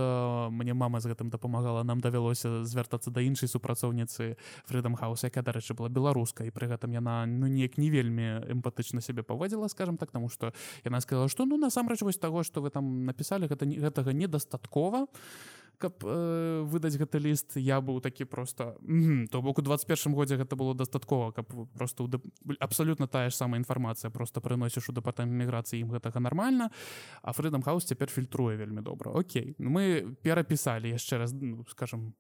[0.50, 5.76] мне мама з гэтым дапамагала нам давялося звяртацца да іншай супрацоўніцы фридам хаус якая дарэчы
[5.76, 10.32] была беларускай пры гэтым яна ну неяк не вельмі эмпатычна сябе паводзіла скажем так таму
[10.32, 15.06] што яна сказала што ну насамрэч вось таго што вы там напісалі гэта гэтага недастаткова
[15.78, 18.76] каб э, выдаць гэты ліст я быў такі просто
[19.30, 22.08] то бок у 21 годзе гэта было дастаткова каб просто
[22.60, 26.70] абсалютна тая ж самая інфармацыя просто прыносіш у дэпартамент міграцыі ім гэтага нормально
[27.22, 29.10] а фрыдам хаус цяпер фільтруе вельмі добра.
[29.10, 32.14] Окей ну, мы перапісалі яшчэ раз ну, скажем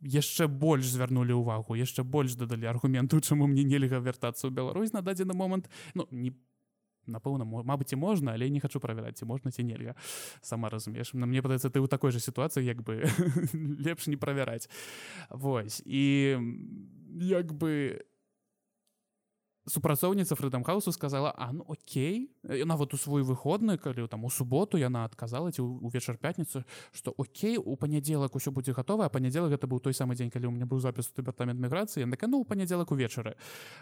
[0.00, 5.02] яшчэ больш звярнулі ўвагу яшчэ больш дадалі аргументу чаму мне нельга вяртацца ў Беларусь на
[5.02, 5.70] дадзены момант.
[5.94, 6.53] Ну не по
[7.06, 9.94] напэўна Мабыць і можна але не хочу правяраць ці можна ці нельга.
[10.40, 11.14] Сама разумееш.
[11.14, 13.04] На мне падаецца ты ў такой же сітуацыі як бы
[13.86, 14.68] лепш не правяраць.
[15.30, 16.36] Вось і
[17.20, 18.04] як бы
[19.66, 25.04] супрацоўніца фрыдамхаусу сказала а ну Окей нават у свой выходны калі там у суботу яна
[25.04, 29.94] адказала ці увечар пятніцу что Окей у панядзелак усё будзе гатова панядзелак гэта быў той
[29.94, 33.36] самы дзень калі у меня быў запіс у дэпартамент міграцыі на кану панядзелак увечары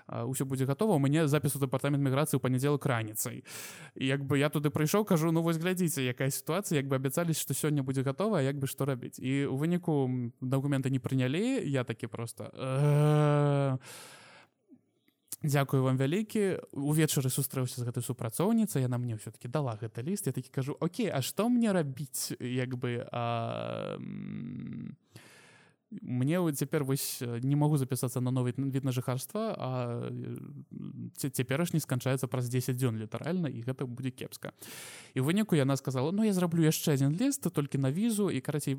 [0.07, 3.43] ўсё будзе гатова у мяне запіс у дэпартамент міграцыі у панядзелак раніцай
[3.95, 7.55] як бы я туды прыйшоў кажу ну вось глядзіце якая сітуацыя як бы абяцались што
[7.55, 12.07] сёння будзе гатова як бы што рабіць і у выніку дакументы не прынялі я такі
[12.07, 12.55] просто
[15.43, 20.33] Дякую вам вялікі увечары сустрэўся з гэтай супрацоўніцай яна мне ўсё-таки дала гэты ліст я
[20.33, 23.99] такі кажу Окей А што мне рабіць як бы а
[26.01, 30.11] мне цяпер вось не могу запісацца на новы від на жыхарства а
[31.17, 34.53] цяперашні сканчаецца праз 10 дзён літаральна і гэта будзе кепска.
[35.15, 38.75] І выніку яна сказала Ну я зраблю яшчэ адзін ліст толькі на візу і карацей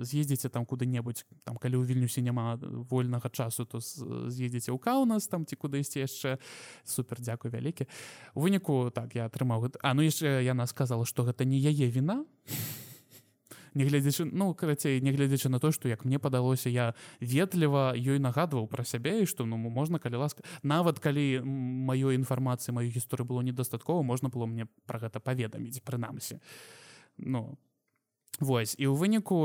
[0.00, 5.44] з'ездзіце там куды-небудзь там калі ў вільнюсе няма вольнага часу то з'едзеце ў каунас там
[5.44, 6.38] ці куды ісці яшчэ
[6.84, 7.86] супер дзякуй вялікі
[8.34, 12.24] выніку так я атрымаў А ну яшчэ яна сказала што гэта не яе віна
[13.74, 18.84] нягледзячы ну карацей нягледзячы на то што як мне падалося я ветліва ёй нагадваў пра
[18.84, 24.02] сябе і што ну можна калі ласка нават калі маёй інфармацыі маю гісторыю было недастаткова
[24.02, 26.40] можна было мне пра гэта паведаміць прынамсі.
[27.18, 27.58] Ну
[28.38, 29.36] Вось і ў выніку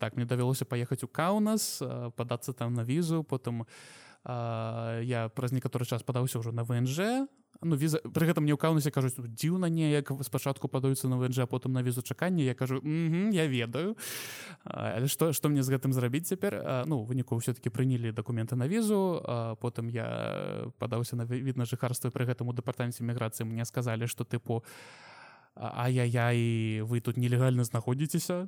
[0.00, 1.84] так мне давялося паехаць у каунас
[2.16, 3.68] падацца там на візу потым
[4.24, 7.28] я праз некаторы час падаўся ўжо на внж
[7.62, 11.74] ну віза пры гэтым мне ў каўнасе кажуць дзіўна неяк спачатку падаюцца на вэнджа потым
[11.74, 12.78] на візу чакання я кажу
[13.34, 13.96] я ведаю
[14.64, 19.22] але што што мне з гэтым зрабіць цяпер ну выніку все-таки прынялі дакументы на візу
[19.60, 24.62] потым я падаўся на від на жыхарства пры гэтаму дэпартаменце міграцыі мне сказалі што тыпу
[25.58, 28.46] ай-я і вы тут нелегальна знаходзіцеся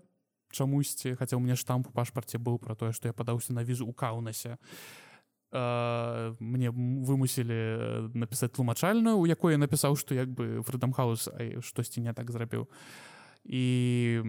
[0.55, 3.91] чамусьці хаця у мне штамп у пашпарце быў пра тое што я падаўся на візу
[3.91, 4.59] ў каўнасе э,
[5.53, 11.29] мне вымусілі э, напісаць тлумачальную у якой я напісаў што як бы фрыдам хаус
[11.61, 12.69] штосьці не так зрабіў
[13.45, 14.23] і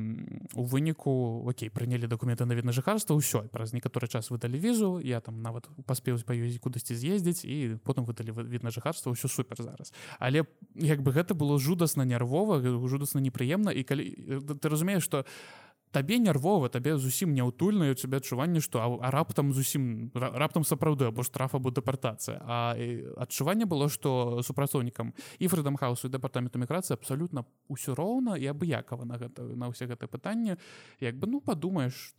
[0.56, 5.20] у выніку Окей прынялі дакументы на відна жыхарства ўсё праз некаторы час выдалі візу я
[5.20, 9.94] там нават паспеў паёздзіць кудысьці з'ездзіць і потым выдалі відна жыхарства ўсё супер зараз.
[10.18, 14.04] Але як бы гэта было жудасна нервова жудасна непрыемна і калі
[14.58, 15.26] ты разумееш што у
[15.92, 21.24] табе нервова табе зусім няўтульна у цябе адчуванне што а раптам зусім раптам сапраўды або
[21.28, 22.76] штраф або дэпартацыя а
[23.20, 29.20] адчуванне было што супрацоўнікам і фрыдам хаусу дэпартаменту міграцыі абсалютна ўсё роўна і абыякова на
[29.20, 30.58] гэта на ўсе гэтае пытанне
[31.04, 32.16] як бы ну падумаеш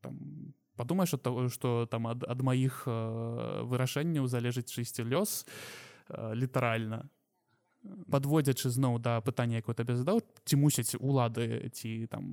[0.00, 5.42] там падумаеш ад того што там ад, ад маіх вырашэнняў залежыць чысці лёс
[6.14, 7.10] літаральна
[8.10, 12.24] подводзячы зноў да пытання якое табе задаў ці мусяць улады ці там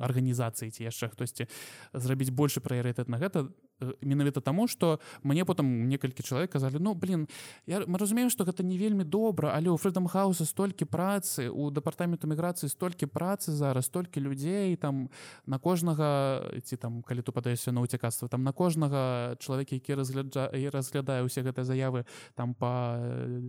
[0.00, 1.48] арганізацыі ці яшчэ хтосьці
[1.92, 3.48] зрабіць большы прыярытэт на гэта
[4.00, 7.28] менавіта таму что мне потым некалькі чалавек казалі ну блин
[7.66, 11.70] я мы разумеем что гэта не вельмі добра але у фрыдам хауса столькі працы у
[11.70, 15.10] дэпартаменту міграцыі столькі працы зараз столькі людзей там
[15.46, 20.48] на кожнага ці там калі tu падаешся на уцякацтва там на кожнага чалавека які разгляджа
[20.56, 22.96] і разглядае усе гэтыя заявы там по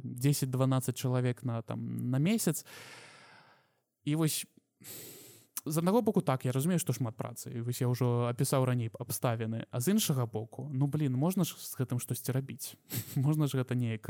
[0.04, 2.66] 10-12 чалавек на там на месяц
[4.04, 4.46] і вось
[5.68, 9.66] з аднаго боку так я разумею што шмат працы вось я ўжо апісаў раней абставіны
[9.72, 12.76] а з іншага боку ну блин можна ж з гэтым штосьці рабіць?
[13.16, 14.08] Можна ж гэта неяк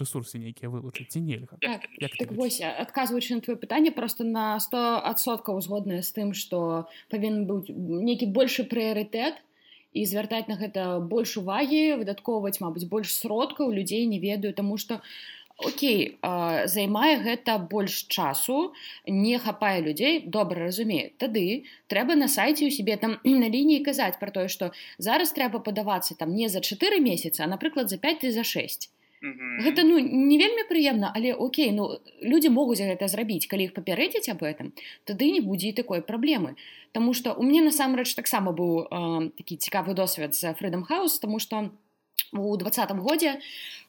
[0.00, 1.58] ресурсы нейкія вылучыць ці нельга?
[1.60, 7.46] Так, так вось адказваючы на твоё пытанне просто на 100соткаў згодная з тым што павінен
[7.48, 9.40] быць нейкі большы прыярытэт
[9.94, 15.00] і звяртаць на гэта больш увагі выдаткоўваць Мабыць больш сродкаў людзей не ведаю таму што
[15.62, 16.18] Окей,
[16.66, 18.74] займае гэта больш часу,
[19.06, 21.12] не хапае людзей, добра разумею.
[21.16, 25.62] Тады трэба на сайце ў сябе там на лініі казаць пра тое, што зараз трэба
[25.62, 28.90] падавацца там не за чатыры месяцы, а напрыклад за 5 ты за 6.
[29.24, 34.28] Гэта ну не вельмі прыемна, але Окей, ну людзі могуць гэта зрабіць, калі іх папярэдзіць
[34.28, 34.74] аб гэтым,
[35.08, 36.58] тады не будзе і такой праблемы.
[36.92, 41.38] Таму што у мне насамрэч таксама быў э, такі цікавы досвед за Freedom House, тому
[41.38, 41.70] што,
[42.34, 43.40] у двадцатым годзе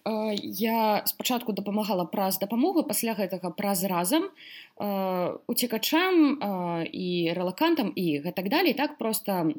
[0.05, 4.29] э, я спачатку дапамагала праз дапамогу пасля гэтага праз разам
[4.77, 8.73] э, уцекачам э, і рэлакантам і гэтак далей.
[8.73, 9.53] Так просто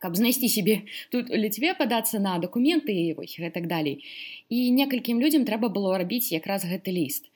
[0.00, 4.02] каб знайсці сябе тут ліцве падацца на дакументы і вось гэтак далей.
[4.48, 7.30] І некалькім людзям трэба было рабіць якраз гэты ліст.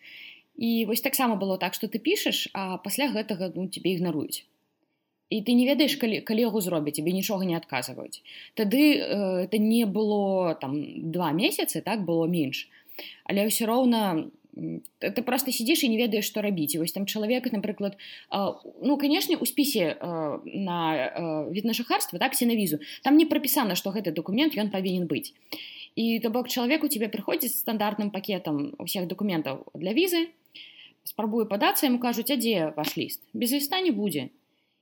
[0.57, 4.49] І вось таксама было так што ты пішаш а пасля гэтага ну тебе ігнаруюць
[5.31, 8.23] і ты не ведаеш калі калегу зробяць тебе нічога не адказваюць
[8.55, 10.77] тады э, это не было там
[11.11, 12.69] два месяцы так было менш
[13.25, 14.31] але ўсё роўна
[14.99, 19.37] ты просто сидзіш і не ведаеш што рабіць вось там чалавек напрыклад э, ну канешне
[19.37, 23.75] у спісе э, на э, від на жыхарства так все на візу там не прапісана
[23.75, 25.33] што гэты документ ён павінен быць
[25.95, 30.29] і то бок чалавек у тебе прыходзіць стандартным пакетам усіх документаў для візы
[31.05, 34.35] спрабую падацца яму кажуць а дзе ваш ліст без ліста не будзе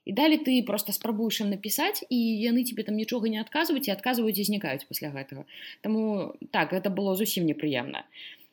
[0.09, 3.95] і далі ты просто спрабуеш ім напісаць і яны тебе там нічога не адказваюць і
[3.95, 5.45] адказваюць і знікаюць пасля гэтага
[5.85, 8.09] Таму так гэта было зусім непрыемна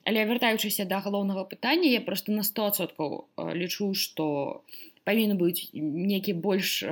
[0.06, 4.62] але вяртаючыся да галоўнага пытання я просто на 100соткаў лічу што
[5.08, 6.84] павінен быць некі больш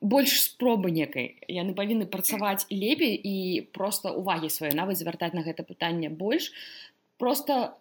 [0.00, 1.36] больш спробы некай.
[1.44, 6.52] Яны павінны працаваць лепей і просто увагі свае нават звяртаць на гэта пытанне больш
[7.20, 7.76] просто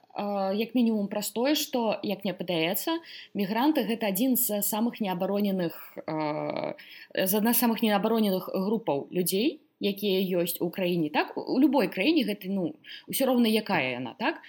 [0.59, 2.99] як мінімум пра тое што як мне падаецца
[3.33, 5.79] мігранты гэта адзін з самых неабароненых
[7.15, 11.09] з адна самых неабароненых групаў людзей якія ёсць у краіне.
[11.09, 12.75] Так у любой краіне гэта ну
[13.07, 14.43] ўсё роўна якая яна так?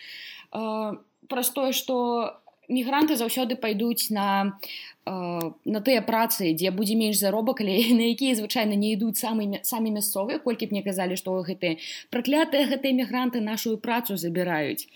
[1.30, 2.34] Праз тое што
[2.70, 4.56] мігранты заўсёды пайдуць на
[5.04, 9.90] на тыя працы дзе будзе менш заробак але на якія звычайна не ідуць самы самі
[9.90, 10.38] мясцовыя.
[10.38, 11.76] Колькі б мне казалі што гэтыя
[12.14, 14.86] праклятыя гэтыя мігранты нашу працу забіраюць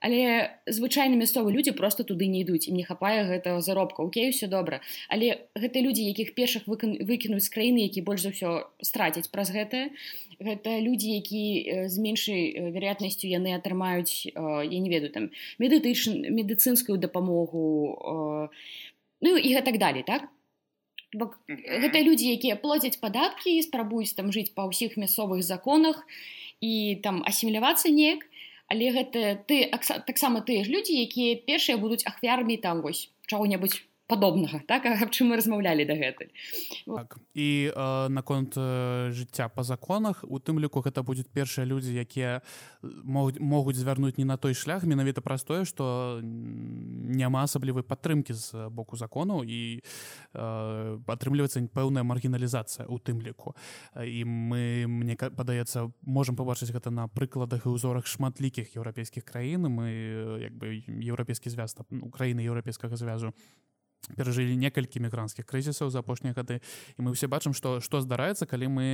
[0.00, 4.02] але звычайна мясцовы людзі просто туды не ідуць і не хапае гэтага заробка.
[4.02, 4.80] Окей все добра.
[5.08, 9.90] Але гэта людзі якіх першых выкінуць з краіны які больш за ўсё страцяць праз гэтае.
[10.38, 11.44] Гэта людзі які
[11.90, 18.54] з меншай вероятнасцю яны атрымаюць я не ведаю там медытыч медыцынскую дапамогу
[19.20, 20.30] ну і гэтак далей так?
[21.16, 26.04] Бок, гэта людзі якія плоцяць падаткі спрабуюць там жыць па ўсіх мясцовых законах
[26.60, 28.28] і там асімілявацца неяк
[28.68, 29.64] але гэта ты
[30.06, 35.28] таксама тыя ж людзі якія першыя будуць ахвярамі там вось чаго-небудзь падобнага так аб чым
[35.30, 36.32] мы размаўлялі дагэтуль.
[36.88, 37.20] Так.
[37.34, 42.40] і э, наконт э, жыцця па законах у тым ліку гэта будуць першыя людзі якія
[42.82, 44.88] могуць могуць звярнуць не на той шлях.
[44.88, 49.84] Менавіта праз тое што няма асаблівай падтрымкі з боку закону і
[50.32, 53.52] атрымліваецца э, пэўная маргіналізацыя у тым ліку
[53.92, 59.68] і мы мне падаецца можам пабачыць гэта на прыкладах і ўзорах шматлікіх еўрапейскіх краін.
[59.68, 59.92] Мы
[60.48, 63.36] як бы еўрапейскі звяз Украіны еўрапейскага звязу
[64.16, 66.60] перажылі некалькі мігрантскіх крызісаў за апошнія гады
[66.96, 68.88] і мы ўсе бачым што што здараецца калі мы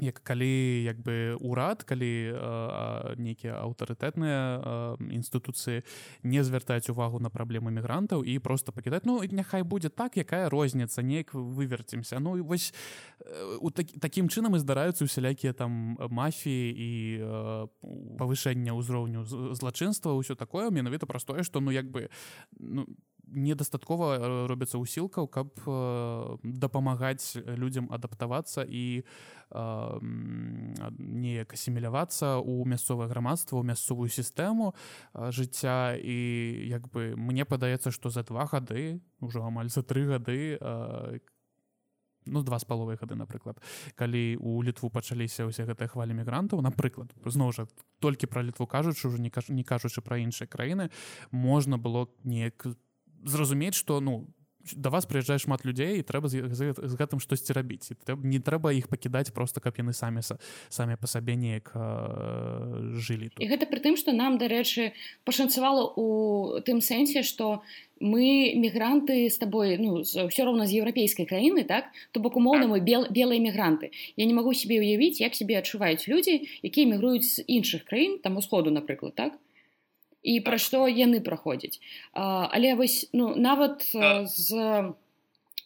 [0.00, 2.34] як калі як бы урад калі
[3.14, 5.86] нейкія аўтарытэтныя інстытуцыі
[6.22, 11.02] не звяртаюць увагу на праблемы мігрантаў і просто пакідаць ну няхай будзе так якая розніца
[11.02, 12.74] неяк выверцімся ну і вось
[13.60, 16.90] у так, такім чынам і здараюцца усялякія там мафіі і
[18.18, 19.22] павышэння ўзроўню
[19.54, 20.70] злачынства ўсё такое.
[20.70, 22.10] Менавіта простое што ну як бы
[22.58, 22.86] ну
[23.28, 29.64] недастаткова э, робіцца ўсілкаў каб э, дапамагаць людзям адаптавацца і э,
[30.98, 34.74] неяк асімілявацца ў мясцовае грамадства ў мясцовую сістэму
[35.14, 36.18] жыцця і
[36.68, 40.58] як бы мне падаецца што за два гады ўжо амаль за тры гады
[42.26, 43.60] ну два з паловай гады напрыклад
[43.96, 47.68] калі у літву пачаліся ўсе гэтыя хвалі мігрантаў напрыклад зноў жа
[48.00, 50.88] толькі пра літву кажучы ўжо не кажучы пра іншыя краіны
[51.30, 52.64] можна было неяк
[53.24, 54.26] зразумець что ну
[54.72, 57.92] да вас прыязджае шмат людзей і трэба з, з, гэтым штосьці рабіць.
[58.24, 60.24] Не трэба іх пакідаць просто каб яны самі
[60.68, 63.40] самі па сабе неяк э, жылі тут.
[63.44, 64.92] і гэта пры тым што нам дарэчы
[65.24, 67.60] пашанцавала у тым сэнсе што
[68.00, 71.92] мы мігранты з табой ну ўсё роўна з еўрапейскай краіны так?
[72.12, 73.92] То бок умоўна мы бел, белыя мігранты.
[74.16, 78.40] Я не магу сябе ўявіць як сябе адчуваюць людзі якія мігруюць з іншых краін там
[78.40, 79.36] усходу напрыклад так
[80.24, 81.78] і пра што яны праходзяць
[82.12, 84.94] але вось ну нават з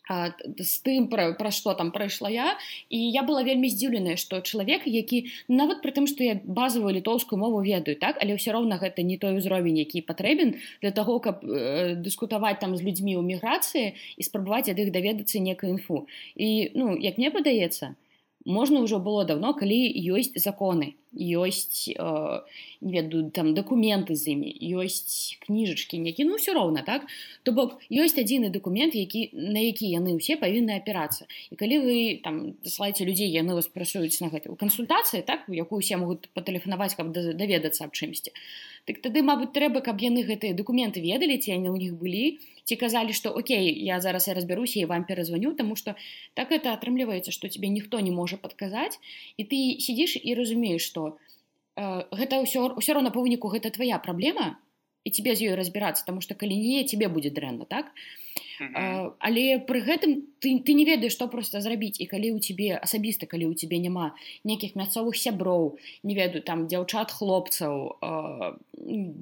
[0.08, 2.56] з тым пра, пра што там прайшла я
[2.88, 7.36] і я была вельмі здзіўленая што чалавек які нават пры тым што я базовую літоўскую
[7.36, 11.44] мову ведаю так але ўсё роўна гэта не той узровень які патрэбен для того каб
[11.44, 16.72] э, дыскутаваць там з людзьмі ў міграцыі і спрабаваць ад іх даведацца некую інфу і
[16.74, 17.92] ну як мне падаецца
[18.48, 19.76] можна ўжо было давно калі
[20.16, 22.40] ёсць законы ёсць э,
[22.80, 27.06] не ведаю там дакументы з імі ёсць кніжачкі які ну все роўна так?
[27.42, 31.26] То бок ёсць адзіны дакумент які на які яны ўсе павінны апірацца.
[31.50, 35.96] І калі вы там даслаеце людзей яны вас працуюць на гэта кансультацыі так якую усе
[35.96, 38.32] могуць патэлефанаваць каб даведацца аб чымсьці
[38.88, 42.76] так тады мабыць трэба каб яны гэтыя дакументы ведалі ці яны ў них былі ці
[42.76, 45.94] казалі што Окей я зараз я разбяруся і вам перазваню тому что
[46.34, 48.96] так это атрымліваецца што тебе ніхто не можа падказаць
[49.36, 50.97] і ты сидзіш і разумееш што э,
[51.78, 54.58] гэта ўсё ўсё роўна па выніку гэта твоя праблема
[55.04, 57.94] і тебе з ёй разбірацца тому что калі не тебе будзе дрэнна так?
[57.94, 62.02] То Uh, але пры гэтым ты, ты не ведаеш што проста зрабіць.
[62.02, 66.66] І калі ў цябе асабіста калі ў цябе няма нейкіх мясцовых сяброў не ведаю там
[66.66, 68.58] дзяўчат хлопцаў uh,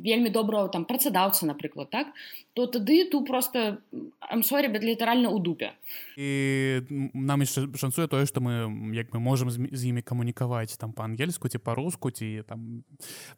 [0.08, 2.16] вельмі доброго там працадаўца напрыклад так
[2.56, 3.84] то тады ту просто
[4.20, 5.76] амсорі бед літаральна ў дупе.
[6.16, 11.52] І нам яшчэ шанцуе тое што мы як мы можемм з імі камунікаваць там па-ангельску
[11.52, 12.82] ці па-руску ці там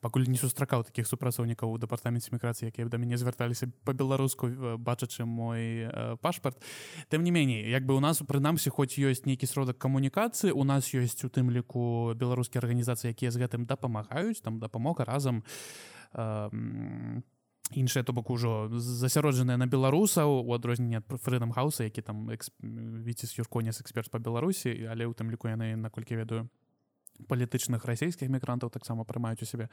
[0.00, 5.88] пакуль не сустракаў такіх супрацоўнікаў у дэпартаменце міграцыі якія да мяне звярталіся па-беларуску бачачы мой
[5.98, 6.62] Э, пашпарт.
[7.08, 10.94] Тым не меней як бы у нас прынамсі хоць ёсць нейкі сродак камунікацыі у нас
[10.94, 15.42] ёсць у тым ліку беларускія арганізацыі якія з гэтым дапамагаюць там дапамога разам
[16.14, 16.50] э,
[17.72, 23.36] іншыя то бок ужо засяроджаныя на беларусаў у адрозненне ад фрэдам хауса які там віцес
[23.38, 26.48] юрконес эксперт па беларусі але ў тым ліку яны наколькі ведаю
[27.26, 29.68] палітычных расійскіх мігрантаў таксама прымаюць у сябе.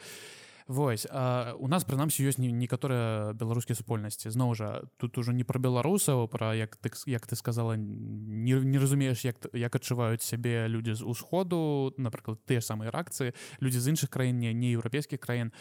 [0.66, 4.34] Вось у нас прынамсі ёсць некаторыя беларускія супольнасці.
[4.34, 8.82] Зноў жа тут ужо не пра беларусаў пра як ты як ты сказала не, не
[8.82, 14.10] разумееш як як адчуваюць сябе людзі з усходу напрыклад тыя самыя рэакцыі людзі з іншых
[14.10, 15.54] краін не не еўрапейскіх краін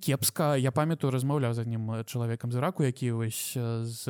[0.00, 0.56] кепска.
[0.56, 4.02] Я памятаю размаўляў з аднім чалавекам з раку які вось з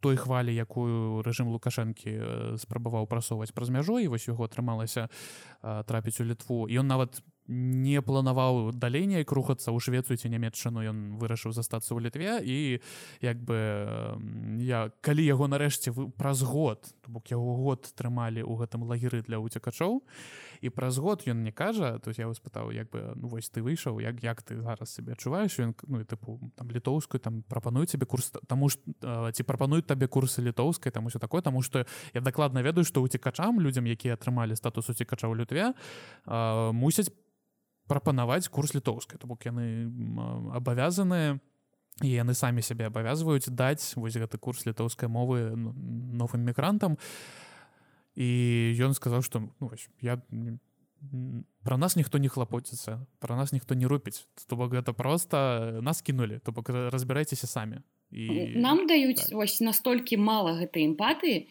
[0.00, 5.08] той хвалі якую рэжым лукашэнкі спрабаваў прасоўваць праз мяжу і вось яго атрымалася
[5.62, 6.68] трапіць у літву.
[6.70, 12.06] Ён нават не планаваў далей неяк рухацца ў швецыю ці нямметчыну ён вырашыў застацца ў
[12.06, 12.56] літве і
[13.22, 13.56] як бы
[14.62, 19.38] я калі яго нарэшце вы праз год бок яго год трымалі ў гэтым лагеры для
[19.38, 20.02] ўцекачоў
[20.62, 24.00] і праз год ён не кажа то я спытаў як бы ну вось ты выйшаў
[24.02, 25.58] як як ты зараз себе адчуваеш?
[25.60, 28.78] Ён ну тыпу там літоўскую там прапануюць тебе курс таму ж
[29.32, 33.60] ці прапануюць табе курсы літоўскай там усё такое таму што я дакладна ведаю што уцекачам
[33.60, 35.74] людзям якія атрымалі статус уцекача ў лютве
[36.72, 37.12] мусяць
[37.86, 39.90] прапанаваць курс літоўскай то бок яны
[40.54, 41.38] абавязаныя
[42.02, 46.98] і яны самі сябе абавязваюць даць вось гэты курс літоўскай мовы новым мігрантам
[48.16, 48.28] і
[48.80, 50.20] ён сказаў што ну, вось, я
[51.62, 56.02] про нас ніхто не хлапоціцца про нас ніхто не рупіць то бок гэта просто нас
[56.02, 57.80] кінулі то бок разбірайцеся самі
[58.10, 59.32] і нам даюць так.
[59.32, 61.48] вось настолькі мала гэтай эмпатыі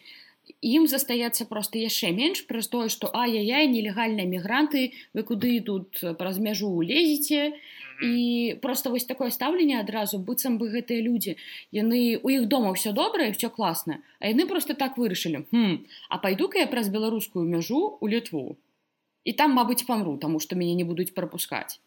[0.62, 6.40] ім застаецца просто яшчэ менш праз тое што ай-яй нелегальныя мігранты вы куды тут праз
[6.40, 7.54] мяжу лезеце?
[8.04, 11.38] І просто вось такое стаўленне адразу быццам бы гэтыя людзі
[11.72, 16.20] яны у іх дома ўсё добрае все класна а яны просто так вырашылі хм, а
[16.20, 18.58] пайду-ка я праз беларускую мяжу у літву.
[19.24, 21.80] І там мабыць памру таму што мяне не будуць прапускаць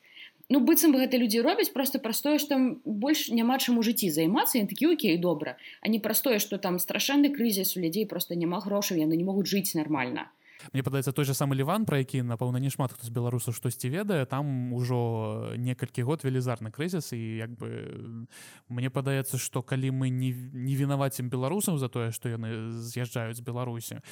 [0.49, 4.65] ну быццам бы гэта людзі робяць просто простое что больш няма чым у жыцці займацца
[4.73, 8.99] такі окей добра а не простое что там страшэнны крызіс у людзей просто няма грошаў
[9.05, 10.29] яны не могуць жыць нормально
[10.73, 13.89] Мне падаецца той же самы ліван про які напэўна не шмат хто з беларусаў штосьці
[13.89, 18.27] ведае там ужо некалькі год велізарны крызіс і як бы
[18.69, 23.45] мне падаецца что калі мы не, не вінавацім беларусам за тое что яны з'язджаюць з
[23.47, 24.03] беларусі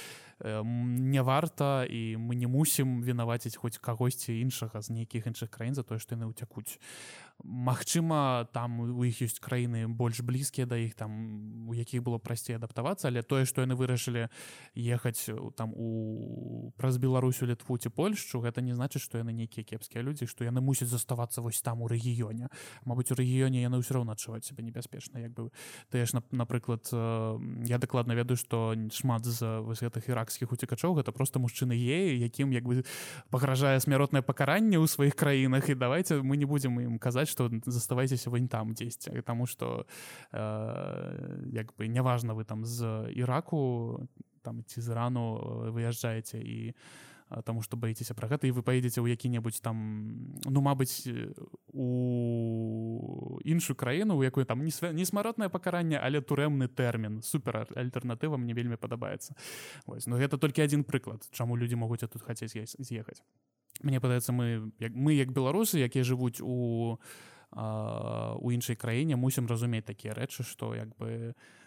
[0.43, 5.83] не варта і мы не мусім вінаваціць хоць кагосьці іншага з нейкіх іншых краін за
[5.83, 6.79] тое што яны ўцякуць
[7.45, 12.57] Магчыма там у іх ёсць краіны больш блізкія да іх там у якіх было прасцей
[12.57, 14.33] адаптавацца але тое што яны вырашылі
[14.73, 20.01] ехаць там у праз беларусю літву ці польшчу гэта не значыць што яны нейкія кепскія
[20.01, 22.49] людзі што яны мусяць заставацца вось там у рэгіёне.
[22.89, 25.53] Мабыць у рэгіёне яны ўсё роўна адчуваць сябе небяспечна як бы.
[25.93, 26.89] Ты ж напрыклад
[27.69, 32.57] я дакладна ведаю што шмат з вось гэтых іракскіх уцікачоў гэта просто мужчыны е якім
[32.57, 32.81] як бы
[33.29, 38.31] пагражае смяротнае пакаранне ў сваіх краінах і давайте мы не будзем ім казаць што заставайцеся
[38.31, 39.87] вынь там дзесьці таму што
[40.33, 44.07] э, як бы няважна вы там з іраку
[44.43, 46.75] там ці з рану э, выязджаеце і
[47.45, 49.75] таму што баіцеся пра гэта і вы паедзеце ў які-небудзь там
[50.47, 51.11] ну мабыць
[51.75, 58.39] у іншую краіну у якой там не не смаротнае пакаранне але турэмны тэрмін супер альтэрнатыва
[58.39, 59.35] мне вельмі падабаецца
[59.87, 63.23] Вось но гэта толькі адзін прыклад чаму людзі могуць тут хацець з'ехаць
[63.83, 66.99] Мне падаецца мы як мы як беларусы якія жывуць у
[67.57, 71.67] у іншай краіне мусім разумець такія рэчы што як бы у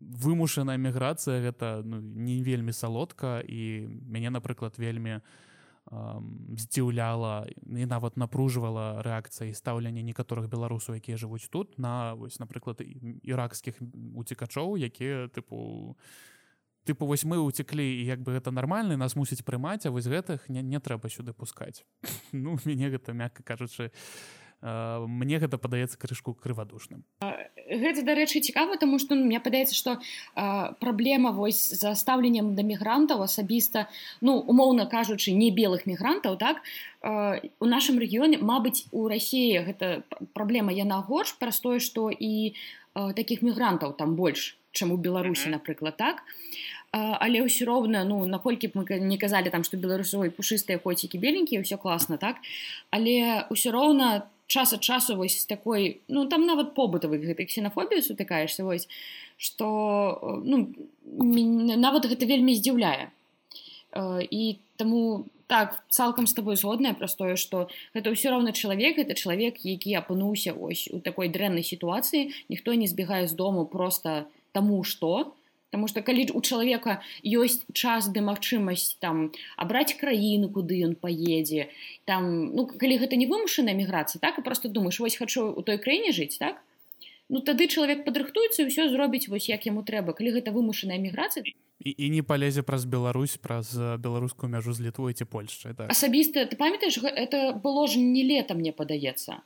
[0.00, 3.40] вымушаная міграцыя гэта ну, не вельмі салодка.
[3.40, 5.20] І мяне напрыклад вельмі
[6.56, 12.80] здзіўляла і нават напружвала рэакцыя і стаўленне некаторых беларусаў якія жывуць тут на вось напрыклад
[12.80, 13.76] іракскіх
[14.16, 15.92] уцікачоў якія тыпу
[16.84, 20.48] тыпу вось мы уцеклі і як бы гэта нармальны нас мусіць прымаць а вось гэтых
[20.48, 21.84] не, не трэба сюды пускаць
[22.32, 23.90] ну мяне гэта мякка кажучы
[24.64, 30.00] мне гэта падаецца крышку крывадушным гэта дарэчы цікава тому что ну, мне падаецца что
[30.80, 33.88] праблема вось за стаўленнем да мігрантаў асабіста
[34.20, 36.62] ну умоўна кажучы не белых мігрантаў так?
[37.02, 42.56] А, у нашым рэгіёне Мабыць у рассіі гэта праблема яна горш праз тое што і
[42.94, 46.24] а, таких мігрантаў там больш чым у беларусі напрыклад так?
[46.24, 51.18] а, але ўсё роўна ну наколькі б мы не казалі там што беларусовай пушыстыя коцікі
[51.18, 52.38] беленькія ўсё класна так?
[52.94, 58.62] Але ўсё роўна час ад часу вось такой ну там нават побытавых гэтай ксенафобіі сутыкаешься
[58.62, 58.86] вось
[59.36, 60.70] что ну
[61.82, 63.10] нават гэта вельмі здзіўляе
[64.30, 64.42] і
[64.78, 69.58] таму так цалкам з тобой згодная пра тое что гэта ўсё роўна чалавек это чалавек
[69.66, 75.34] які апынуўся ось у такой дрэннай сітуацыі ніхто не збегае з дому просто таму что
[75.34, 75.43] то
[75.74, 81.66] Таму што калі у чалавека ёсць час ды магчымасць там абраць краіну, куды ён паедзе
[82.06, 85.82] там ну калі гэта не вымушаная міграцыя так і просто думаеш вось хачу у той
[85.82, 86.62] краіне жыць так?
[87.28, 91.42] Ну тады чалавек падрыхтуецца і ўсё зробіць вось як яму трэба калі гэта вымушаная міграцыя
[91.42, 95.90] і, і не палезе праз Беларусь праз беларускую мяжу з літвой ці Польшчай так.
[95.90, 99.42] асабіста ты памятаеш это было ж не лета мне падаецца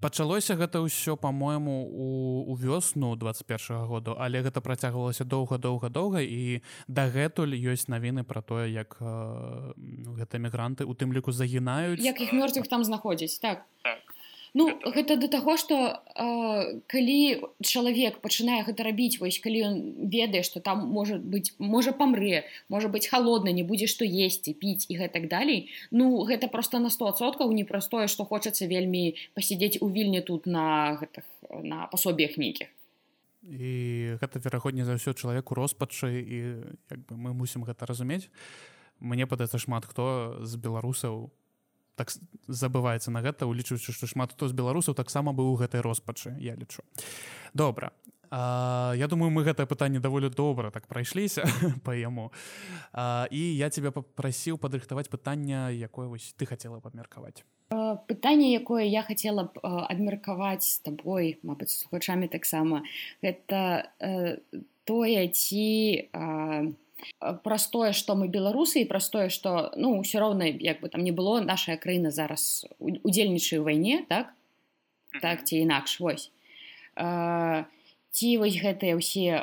[0.00, 2.06] пачалося гэта ўсё по-мойму у,
[2.48, 8.22] у вёсну 21 -го году але гэта працягвалася доўга доўга доўга і дагэтуль ёсць навіны
[8.22, 9.72] пра тое як э,
[10.18, 14.07] гэта мігранты у тым ліку загінаюць як іх мёртвых там знаходзіць так, так.
[14.58, 17.18] Ну гэта да таго што э, калі
[17.62, 19.74] чалавек пачынае гэта рабіць вось калі ён
[20.10, 24.90] ведае што там можа быць можа памрэ можа быць холодна не будзе што есці піць
[24.90, 30.26] і гэтак далей ну гэта просто на стосоткаў непростое што хочацца вельмі пасядзець у вільні
[30.26, 31.24] тут на гэтых
[31.62, 32.68] на пасобіях нейкіх.
[33.46, 36.38] І гэта верагодні за ўсё чалавеку роспачы і
[36.90, 38.28] як бы мы мусім гэта разумець.
[38.98, 41.30] Мне падаецца шмат хто з беларусаў
[41.98, 42.14] так
[42.46, 46.54] забываецца на гэта улічваючы што шмат хто з беларусаў таксама быў у гэтай роспачы я
[46.54, 46.86] лічу.
[47.54, 47.90] Добра.
[48.30, 51.44] А, я думаю мы гэтае пытанне даволі добра так прайшліся
[51.84, 52.32] па яму.
[52.92, 57.44] А, і я тебя попрасіў падрыхтаваць пытанне якое вось ты хотела абмеркаваць.
[58.08, 62.82] Пытанне якое я хотела б абмеркаваць табой Мабыць слухачамі таксама
[63.22, 64.40] гэта э,
[64.84, 66.64] тое ці а,
[67.44, 71.04] праз тое што мы беларусы і праз тое што ну ўсё роўна як бы там
[71.04, 74.34] не было наша краіна зараз удзельнічаю вайне так?
[75.22, 76.30] Так ці інакш вось.
[78.10, 79.42] Ці вось гэтыя ўсе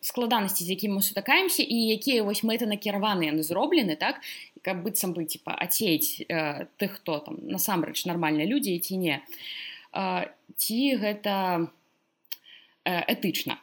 [0.00, 4.20] складанасці з якім мы сутакаемся і якія вось мэты накіраваны яны зроблены так?
[4.62, 6.24] Каб быццам бы типа ацець
[6.80, 9.20] тых хто там насамрэч нармальныя людзі ці не.
[10.56, 11.68] Ці гэта
[12.84, 13.60] этычна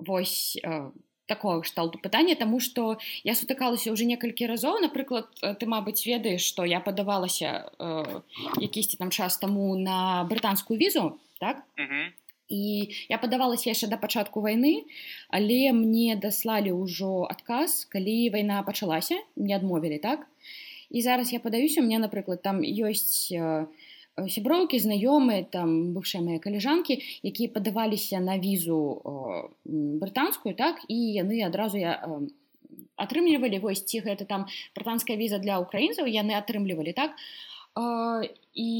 [0.00, 0.90] вось э,
[1.28, 4.80] такого кшталту пытання тому что я сутыкалася уже некалькі разоў.
[4.80, 8.22] Напрыклад э, ты мабыць ведаеш что я падавалася э,
[8.60, 11.62] якісьці там час таму на брытанскую візу так?
[11.76, 12.06] Uh -huh.
[12.48, 14.88] і я падавалася яшчэ да пачатку войны
[15.28, 20.26] але мне даслалі ўжо адказ калі вайна пачалася не адмовілі так?
[20.90, 23.66] І зараз я падаюся мне напрыклад там ёсць э,
[24.26, 28.80] сяброўкі знаёмыя там бывшыя мае каліжанкі якія падаваліся на візу
[29.66, 31.94] брытанскую так і яны адразу я
[32.98, 37.14] атрымлівалі вось ці гэта там брытанская віза для украінцаў яны атрымлівалі так.
[38.54, 38.70] І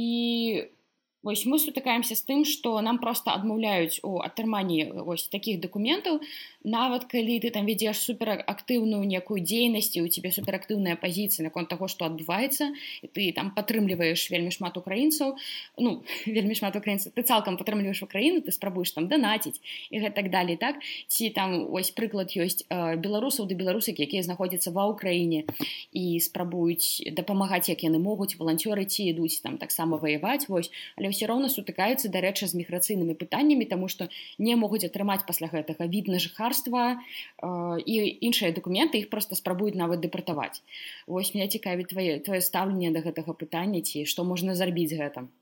[1.28, 6.22] Вось мы сутыкаемся з тым, што нам проста адмаўляюць у атрыманні вось такіх дакументаў.
[6.64, 12.08] Нават калі ты там вядзеш суперактыўную некую дзейнасць у цябе суперактыўная пазіцыя наконт таго, што
[12.08, 12.72] адбываецца
[13.04, 15.36] і ты там падтрымліваеш вельмі шмат украінцаў
[15.76, 19.60] ну вельмі шмат украінцаў ты цалкам падтрымліваеш украіну ты спрабуеш там данаціць
[19.92, 20.80] і гэтак далей так
[21.12, 25.44] ці там ось прыклад ёсць э, беларусаў да беларусак якія знаходзяцца ва ўкраіне
[25.92, 31.26] і спрабуюць дапамагаць як яны могуць валанцёры ці ідуць там таксама ваяваць вось але ўсё
[31.26, 34.06] роўна сутыкаюцца дарэчы з міграцыйнымі пытаннямі тому што
[34.38, 39.98] не могуць атрымаць пасля гэтага відна жыхарства э, і іншыя дакументы іх просто спрабуюць нават
[39.98, 40.62] дэпартаваць.
[41.10, 45.34] Вось меня цікаві твае твоё стаўленне да гэтага пытання ці што можна зрабіць гэтым?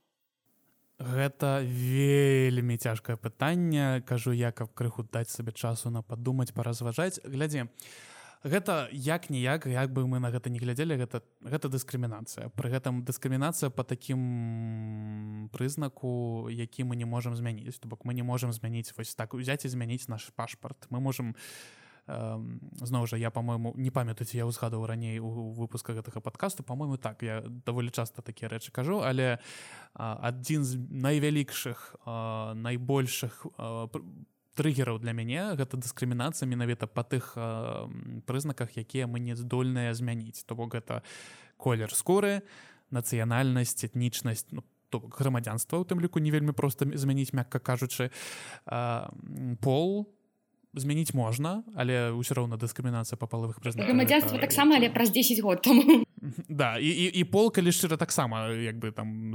[0.97, 4.01] Гэта вельмі цяжкае пытанне.
[4.09, 7.21] Кажу я каб крыху даць сабе часу на падумаць паразважаць.
[7.21, 7.69] Глядзі
[8.47, 12.49] гэта як ніяк як бы мы на гэта не глядзелі гэта гэта дыскрымінацыя.
[12.55, 17.79] Пры гэтым дыскрымінацыя по такім прызнаку які мы не можемм змяніць.
[17.79, 20.87] То бок мы не можемм змяніць вось так узяць і змяніць наш пашпарт.
[20.91, 26.23] Мы можемм не зноў жа я по-моему не памятаюць я ўзгадаў раней у выпуска гэтага
[26.23, 29.43] подкасту по-моему так я даволі часто такія рэчы кажу але
[29.95, 31.99] адзін з найвялікшых
[32.55, 33.43] найбольшых
[34.57, 37.37] трыггераў для мяне гэта дыскрымінацыя менавіта па тых
[38.27, 41.05] прызнаках якія мы не здольныя змяніць то бок гэта
[41.61, 42.43] колер скуры
[42.91, 48.11] нацыянальнасць этнічнасць ну, грамадзянства у тым ліку не вельмі проста змяніць мякка кажучы
[49.61, 50.09] пол
[50.73, 55.63] змяніць можна але ўсё роўна дыскрымінацыя па палавых прызнаках грамадзянства таксама але праз 10 год
[55.63, 56.06] тому
[56.49, 59.35] да і, і, і пол калі шчыра таксама як бы там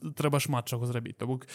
[0.00, 1.16] трэба шмат чаго зрабіць.
[1.18, 1.46] То бок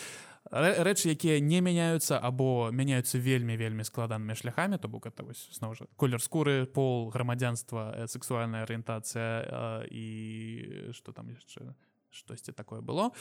[0.52, 5.76] рэчы якія не мяняюцца або мяняюцца вельмі вельмі складанымі шляхамі то бок это вось зноў
[5.76, 11.76] жа колер скуры пол грамадзянства э, сексуальная арыентацыя і что там яшчэ
[12.10, 13.12] штосьці такое было.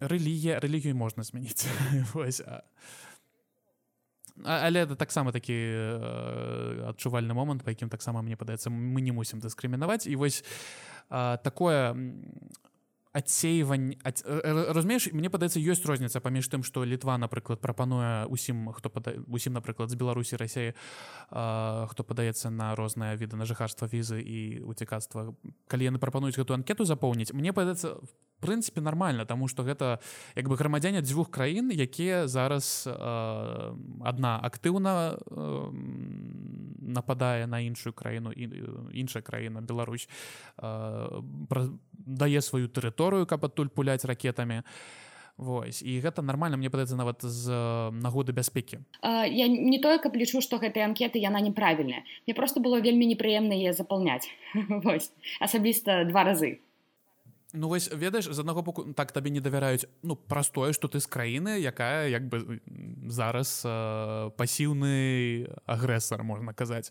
[0.00, 1.66] Рэлігія рэлігію можна змяніць.
[2.14, 2.62] Вось а
[4.42, 9.38] але это таксама такі э, адчувальны момант па якім таксама мне падаецца мы не мусім
[9.38, 10.06] дыскрымінаваць.
[10.06, 10.42] І вось
[11.10, 11.94] э, такое
[13.14, 14.20] адсейванне ад...
[14.74, 18.90] разумееш мне падаецца ёсць розніца паміж тым што літва напрыклад прапануе усім хто
[19.30, 20.74] усім напрыклад з беларусі рассеі
[21.30, 25.30] хто падаецца на розныя віды на жыхарства візы і уцікацтва
[25.70, 28.10] калі яны прапануюць гэту анкету запоўніць мне падаецца в
[28.44, 30.02] прынцыпе нормально тому что гэта
[30.34, 32.92] як бы грамадзяне дзвюх краін якія зараз э,
[34.04, 35.70] одна актыўна э,
[36.82, 38.50] нападае на іншую краіну і
[38.92, 40.08] іншая краіна Беларусь
[40.58, 41.22] э,
[42.06, 44.62] дае сваю тэрыторыю каб адтуль пуляць ракетамі.
[45.36, 47.50] Вось і гэта нормально мне падаецца нават з
[47.90, 48.78] нагоды бяспекі.
[49.02, 52.06] Я не тое каб лічу што гэтай анкеты яна неправільная.
[52.26, 54.30] Мне просто было вельмі непрыемна яе запаўняць.
[55.40, 56.62] Асабіста два разы
[57.54, 61.06] Ну вось ведаеш з аднаго боку так табе не давяраюць ну простое что ты з
[61.06, 62.58] краіны якая як бы
[63.06, 66.90] зараз э, пасіўны агрэсар можна казаць.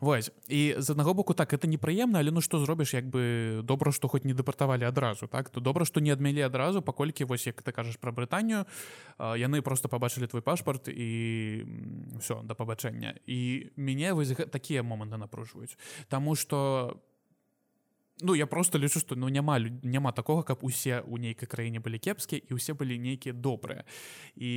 [0.00, 3.90] Вось і з аднаго боку так это непрыемна але ну што зробіш як бы добра
[3.90, 5.50] што хоць не дэпартавалі адразу так?
[5.50, 8.62] То добра што не адмелі адразу паколькі вось як ты кажаш пра брытанію
[9.18, 11.66] э, яны просто пабачылі твой пашпарт і
[12.22, 13.18] все да пабачэння.
[13.26, 15.74] І мяне вось такія моманты напружваюць.
[16.08, 16.94] Таму по
[18.22, 22.00] Ну я просто лічу што ну няма няма такога каб усе ў нейкай краіне былі
[22.00, 23.84] кепскія і ўсе былі нейкія добрыя
[24.40, 24.52] і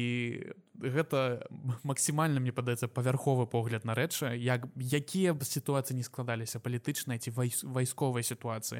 [0.80, 1.43] гэта
[1.84, 7.36] максімальна мне падаецца павярховы погляд на рэчы як якія б сітуацыі не складаліся палітычныя ці
[7.68, 8.80] вайсковай сітуацыі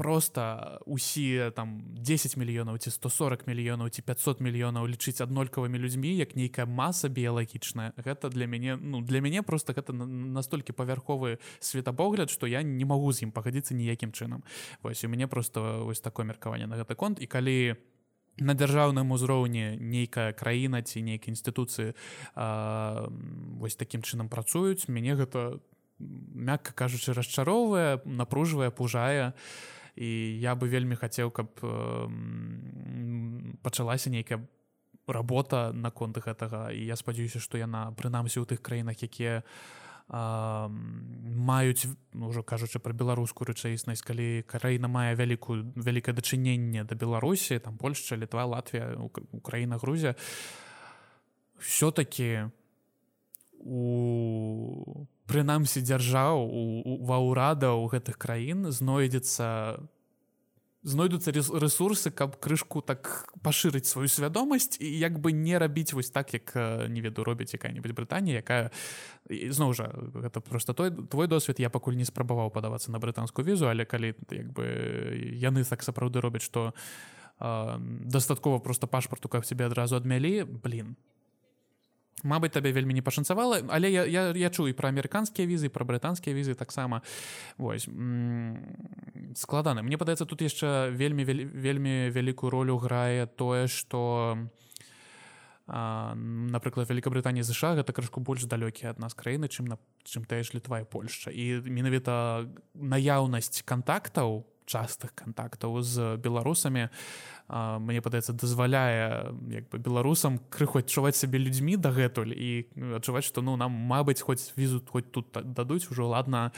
[0.00, 6.32] просто усе там 10 мільёнаў ці 140 мільёнаў ці 500 мільёнаў лічыць аднолькавымі людзьмі як
[6.40, 12.48] нейкая маса біялагічная гэта для мяне ну для мяне просто гэта настолькі павярховы светапогляд что
[12.48, 14.40] я не магу з ім пагадзіцца ніякім чынам
[14.82, 17.20] вось у мяне просто вось такое меркаванне на гэты конт.
[17.20, 17.76] І калі
[18.40, 21.92] на дзяржаўным узроўні нейкая краіна ці нейкія інстытуцыі
[23.60, 25.60] вось такім чынам працуюць мяне гэта
[26.00, 29.36] мякка кажучы расчароўвае напружвае пужае.
[29.36, 32.08] і і я бы вельмі хацеў каб э,
[33.62, 34.40] пачалася нейкая
[35.06, 36.70] работа наконт гэтага.
[36.70, 39.42] І я спадзяюся што яна прынамсі ў тых краінах якія
[40.10, 47.62] маюць ну, ўжо кажучы пра беларускую рэчаіснасць калі краіна мае вялікую вялікае дачыненне да беларусі
[47.62, 48.98] там польша літва Латвія
[49.30, 50.18] украіна грузя
[51.62, 52.50] все-таки
[53.62, 56.44] у прынамсі дзяржаў
[57.06, 59.78] ва ўрадаў гэтых краін знойдзецца
[60.82, 66.32] знойдуцца ресурсы каб крышку так пашырыць сваю свядомасць і як бы не рабіць вось так
[66.32, 66.56] як
[66.88, 68.72] не веду робіць якая-нибудь Брытанія якая
[69.28, 73.68] зноў жа гэта просто той твой досвед я пакуль не спрабаваў падавацца на брытанскую візу
[73.68, 74.64] але калі як бы
[75.36, 76.72] яны так сапраўды робяць што
[77.40, 80.96] дастаткова просто пашпарту каб себе адразу адмялі блин
[82.22, 86.36] Мабыць табе вельмі не пашанцавала але я, я, я чую пра амерыканскія візы пра брытанскія
[86.36, 87.02] візы таксама
[87.56, 87.88] вось
[89.36, 94.36] складаны мне падаецца тут яшчэ вельмі вельмі вялікую ролю грае тое что
[95.70, 100.58] напрыклад Вкабрытанія ЗША гэта крышку больш далёкія ад нас краіны чым на чым тая ж
[100.58, 106.86] літва і Польшча і менавіта наяўнасць контактаў частых контактаў з беларусамі
[107.50, 112.50] мне падаецца дазваляе як бы беларусам крыху адчуваць сябе людзьмі дагэтуль і
[113.00, 116.50] адчуваць што ну нам мабыць хоць візу хоць тут дадуць ужо ладна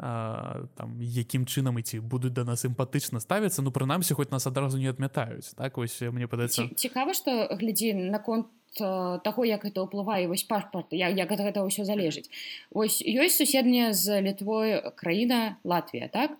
[0.00, 4.88] там якім чынам ідці будуць да нас сімпатычна ставіцца ну прынамсі хоць нас адразу не
[4.88, 8.48] адмятаюць так вось мне падаецца цікава што глядзі наконт
[8.78, 12.32] таго як это ўплывае вось пашпарт як, як гэта ўсё залежыць
[12.72, 16.38] ось ёсць суседняя з літвой краіна Латвія так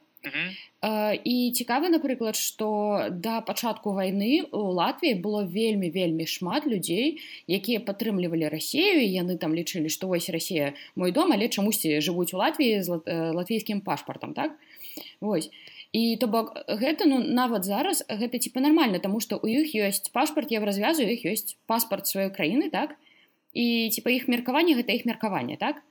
[1.24, 7.80] і цікава напрыклад што да пачатку вайны у Латвіі было вельмі вельмі шмат людзей якія
[7.80, 12.82] падтрымлівалі рассею яны там лічылі што вось Росія мой дом але чамусьці жывуць у Латвіі
[12.84, 14.56] з латвійскім пашпартам так?
[15.20, 15.50] Вось.
[15.92, 20.12] І то бок гэта ну нават зараз гэта типа нормально тому что у іх ёсць
[20.12, 22.94] пашпарт я развязу іх ёсць паспорт сваёй краіны так?
[23.52, 25.82] І типа іх меркаванне гэта іх меркаванне так?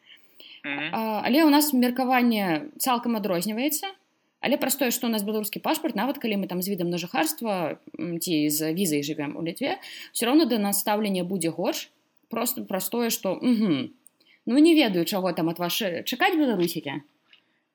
[0.63, 3.91] А, але у нас меркаванне цалкам адрозніваецца
[4.39, 6.97] Але праз тое, што у нас беларускі пашпарт, нават калі мы там з відам на
[6.97, 9.79] жыхарства ці з візай жывем у літве,
[10.11, 11.91] все роўно да нас стаўлення будзе горш
[12.29, 17.03] просто праз тое, што ну не ведаю, чаго там ад вашы чакаць беларусікі.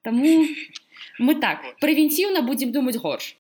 [0.02, 0.48] Таму
[1.20, 3.36] мы так прэвенціўна будзем думаць горш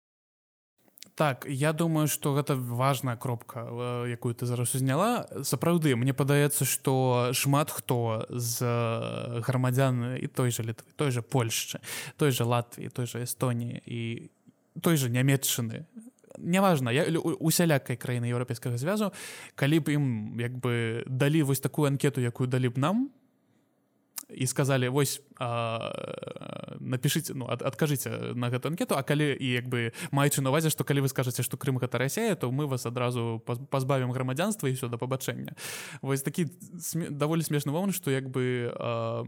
[1.14, 5.26] так я думаю что гэта важная кропка э, якую ты зараз узняла.
[5.42, 11.22] Сапраўды мне падаецца что шмат хто з э, грамадзян і той же літвы той же
[11.22, 11.80] польшчы
[12.16, 14.30] той же латвіі той же эстоніі і
[14.80, 15.86] той же нямецчыны
[16.38, 19.12] неважно я усялякай краіны еўрапейскага звязу
[19.54, 20.04] калі б ім
[20.40, 23.10] як бы далі вось такую анкету якую далі б нам
[24.30, 25.20] і сказалі вось
[26.80, 30.70] напишите ну ад, адкажыце на гэту анкету А калі і як бы маючы на увазе
[30.70, 34.74] што калі вы скажаце што Крым гэта Расія то мы вас адразу пазбавім грамадзянства і
[34.74, 35.54] ўсё да пабачэння
[36.02, 36.48] вось такі
[36.80, 39.24] сме, даволі смешны момант што як бы а,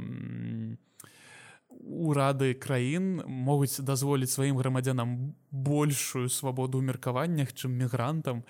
[1.87, 8.43] урады краін могуць дазволіць сваім грамадзянам большую свабоду ў меркаваннях чым мігрантам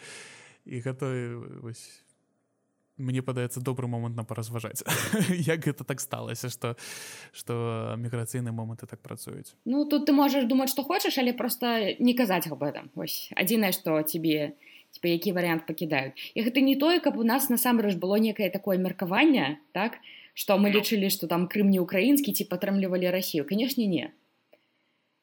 [0.65, 1.07] і гэта
[1.63, 2.06] вось
[2.99, 4.83] мне падаецца добры момант на паразважаць
[5.31, 6.77] як гэта так сталася что
[7.33, 12.15] что міграцыйныя моманты так працуюць ну тут ты можаш думаць что хочаш але просто не
[12.15, 12.91] казаць об этом.
[12.95, 14.57] Ось адзінае что тебе
[14.93, 18.79] типа які варыянт пакідаюць і гэта не тое каб у нас насамрэч было некае такое
[18.79, 20.01] меркаванне так
[20.35, 24.13] что мы лічылі что там крым не украінскі ці падтрымлівалі Росію канешне не.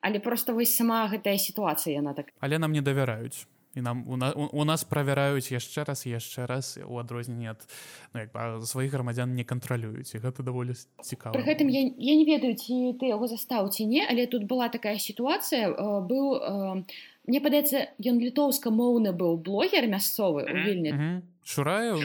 [0.02, 4.18] Але просто вось сама гэтая сітуацыя яна так але нам не давяраюць і нам у,
[4.18, 7.66] на, у, у нас правяраюць яшчэ раз яшчэ раз у адрозненне ад
[8.14, 12.54] ну, сваіх грамадзян не кантралююць і гэта даволі цікава Пры гэтым я, я не ведаю
[12.54, 15.74] ці ты яго застаў ці не але тут была такая сітуацыя
[16.06, 16.86] быў
[17.26, 22.00] мне падаецца ён літоўска-моўны быў блогер мясцовы у вільні шураю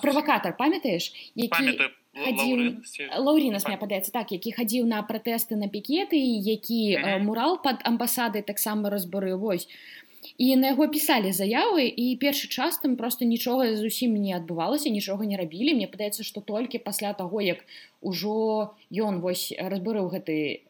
[0.00, 2.74] правакатар памятаеш які
[3.18, 7.18] лаўрінас мне падаецца так які хадзіў на пратэсты на пікеты які mm -hmm.
[7.22, 9.68] мурал под амбасадай таксама разбары вось
[10.38, 15.24] і на яго пісалі заявы і першы час там просто нічога зусім не адбывалася нічога
[15.24, 17.64] не рабілі мне падаецца што толькі пасля таго як
[18.00, 20.60] ужо ён вось разбурыў гэты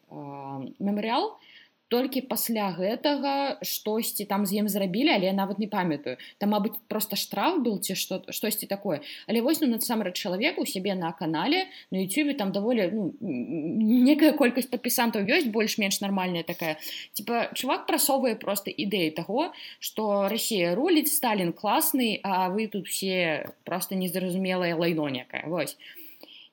[0.79, 1.48] мемарыал то
[1.89, 6.17] толькі пасля гэтага штосьці там з ім зрабілі але я нават не памятаю.
[6.37, 9.01] Там мабыць просто штраф был ці что штосьці такое.
[9.27, 14.33] Але вось ну насамрэч чалавек у сябе на канале на Ютубе там даволі ну, некая
[14.37, 16.77] колькасць падпісантаў ёсць больш-менш нармальная такая.
[17.13, 23.49] Типа чувак прасоввае просто ідэі того что Россия руліць Сталін класны а вы тут все
[23.65, 25.77] просто незразумелая лайно некая вось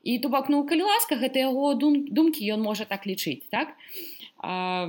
[0.07, 3.74] і то бок ну калі ласка гэта яго дум думкі ён можа так лічыць так?
[4.39, 4.87] А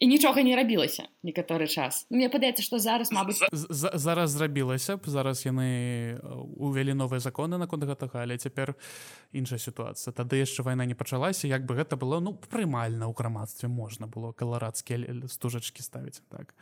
[0.00, 2.08] і нічога не рабілася некаторы час.
[2.10, 6.16] Мне падаецца што зараз мабыць зараз зрабілася б зараз яны
[6.56, 8.74] увялі новыя законы наконт гэтага але цяпер
[9.36, 10.16] іншая сітуацыя.
[10.16, 14.32] Тады яшчэ вайна не пачалася як бы гэта было ну прымальна ў грамадстве можна было
[14.32, 16.56] каларадскія стужачкі ставіць так.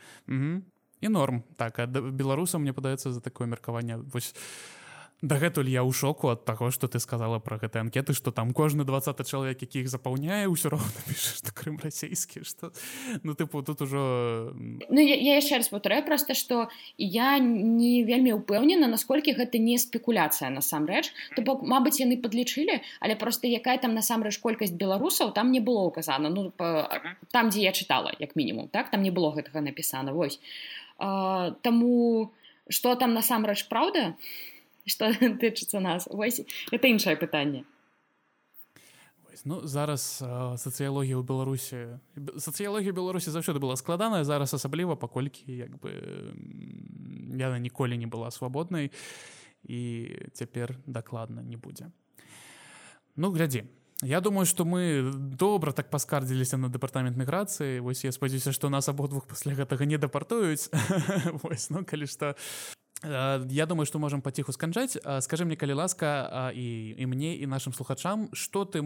[0.99, 1.43] І норм.
[1.55, 4.35] Так ад беларусам мне падаецца за такое меркаванне вось
[5.21, 8.87] дагэтуль я ў шоку ад таго што ты сказала про гэты анкеты што там кожны
[8.87, 12.71] 20 чалавек які іх запаўняе ўсё роўна піша што крым расійскі што
[13.23, 18.39] ну тыпу тут ужо ну, я, я яшчэ раз паўтараю просто што я не вельмі
[18.39, 21.11] ўпэўнена насколькі гэта не спекуляцыя насамрэч.
[21.35, 25.83] То бок Мабыць яны падлічылі але просто якая там насамрэч колькасць беларусаў там не было
[25.83, 26.87] указана ну па,
[27.35, 30.39] там дзе я чытала як мінімум так там не было гэтага напісана вось.
[30.97, 32.31] А, таму
[32.69, 34.15] что там насамрэч праўда
[34.89, 36.07] что тычыцца нас.
[36.11, 37.65] Вось это іншае пытанне.
[39.45, 40.19] Ну зараз
[40.59, 41.77] сацыялогія ў беларусі
[42.35, 45.95] сацыялогія беларусі заўсёды была складаная зараз асабліва паколькі як бы
[47.39, 48.91] яна ніколі не была свабоднай
[49.63, 49.79] і
[50.33, 51.91] цяпер дакладна не будзе.
[53.15, 53.63] Ну глядзі
[54.01, 57.83] Я думаю что мы добра так паскардзіліся на дэпартамент міграцыі.
[57.83, 60.71] Вось я спадзяюся што нас абодвух пасля гэтага не дэпартуюць.
[61.69, 62.31] Ну, калі што.
[62.31, 62.35] Э,
[63.03, 67.47] я думаю что можем паціху сканчаць э, скажи мне калі ласка і і мне і
[67.47, 68.83] нашим слухачам что ты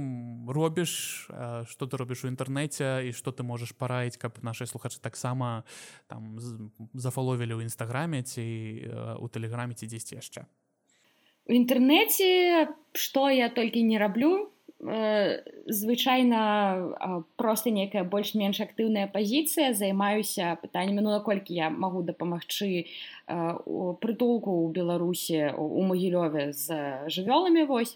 [0.48, 1.26] робіш
[1.68, 5.64] что ты робіш у інтэрнэце і что ты можаш параіць каб наши слухачы таксама
[6.08, 6.38] там
[6.94, 8.46] зафаловілі ў нстаграме ці
[9.18, 10.46] у тэлеграме ці дзесьці яшчэ
[11.50, 14.53] у інтэрнэце что я толькі не раблю Э,
[14.84, 22.92] звычайна просто некая больш-менш актыўная пазіцыя займаюся пытаннямі ну наколькі я магу дапамагчы
[23.26, 27.96] прытулку ў беларусе у магілёве з жывёламі вось.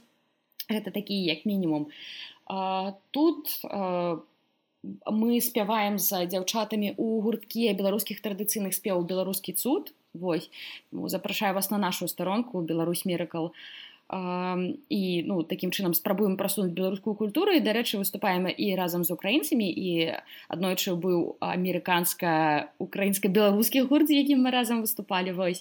[0.72, 1.92] Гэта такі як мінімум.
[3.12, 3.60] Тут
[5.12, 10.48] мы спяваем з дзяўчатамі у гурткі беларускіх традыцыйных спеваў беларускі цуд вось.
[10.92, 17.16] Запрашаю вас на нашу старонку Беларусь міракал а і ну такім чынам спрабуем прасунуць беларускую
[17.20, 20.16] культуру і дарэчы выступаем і разам з украінцамі і
[20.48, 25.60] аднойчы быў амерыканска украінска-беларускі гурт якім мы разам выступалі вось.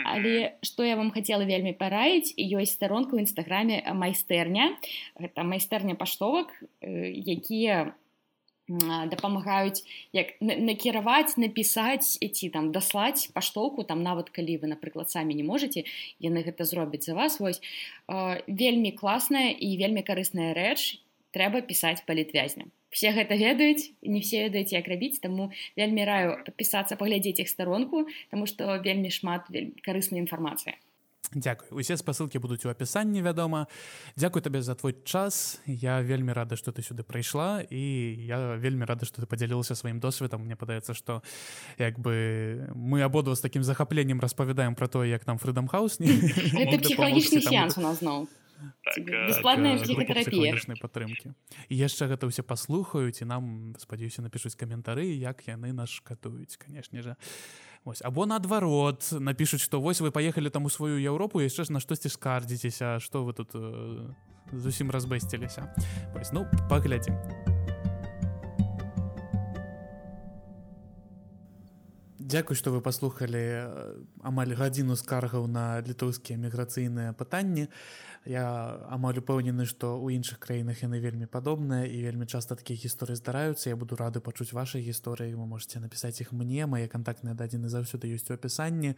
[0.00, 4.80] Але што я вам хацела вельмі параіць ёсць старонка ў нстаграме майстэрня
[5.20, 7.92] гэта майстэрня паштовак якія
[8.68, 15.44] дапамагаюць як накіраваць напісаць ці там даслаць паштоўку там нават калі вы напрыклад самі не
[15.44, 15.84] можете
[16.20, 17.40] яны гэта зробяць за вас.
[17.40, 17.60] Вось
[18.46, 21.00] вельмі класная і вельмі карысная рэч.
[21.34, 26.96] Трэба пісаць палітвязням все гэта ведаюць не все ведаюць як рабіць таму вельмі раю падпісацца
[26.96, 29.50] паглядзець іх старонку тому што вельмі шмат
[29.82, 30.78] карысная інфармацыя
[31.32, 31.80] Дякую.
[31.80, 33.66] Усе спасылкі будуць у апісанні вядома
[34.16, 35.60] Дякую табе за твой час.
[35.66, 37.80] Я вельмі рада что ты сюды прыйшла і
[38.26, 41.22] я вельмі рада что ты подзялілася сваім досведам мне падаецца что
[41.78, 46.08] як бы мы абодва з таким захапленнем распавядаем про то як нам фрыдам хаус не
[48.96, 49.78] бесплатная
[50.80, 51.34] падтрымки
[51.68, 57.02] і яшчэ гэта ўсе паслухаюць і нам спадзяюся напішуць каментары як яны нас катуюць канешне
[57.02, 57.16] же.
[57.84, 61.80] Вось, або наадварот напішуць што вось вы паехалі там у сваю Еўропу яшчэ ж на
[61.84, 64.08] штосьці скардзіцеся што вы тут э,
[64.52, 65.68] зусім разбэсціліся
[66.32, 67.12] ну паглядзім
[72.24, 73.64] Дзякуй што вы паслухалі э,
[74.24, 77.68] амаль гадзіну скаргаў на літоўскія міграцыйныя пытанні
[78.24, 83.20] я амаль упэўнены што ў іншых краінах яны вельмі падобныя і вельмі часта такія гісторыі
[83.20, 83.68] здараюцца.
[83.68, 85.36] Я буду рады пачуць вашай гісторыі.
[85.36, 86.66] Вы можете напісаць іх мне.
[86.66, 88.96] Мае кантактныя дадзены заўсёды ёсць у апісанні.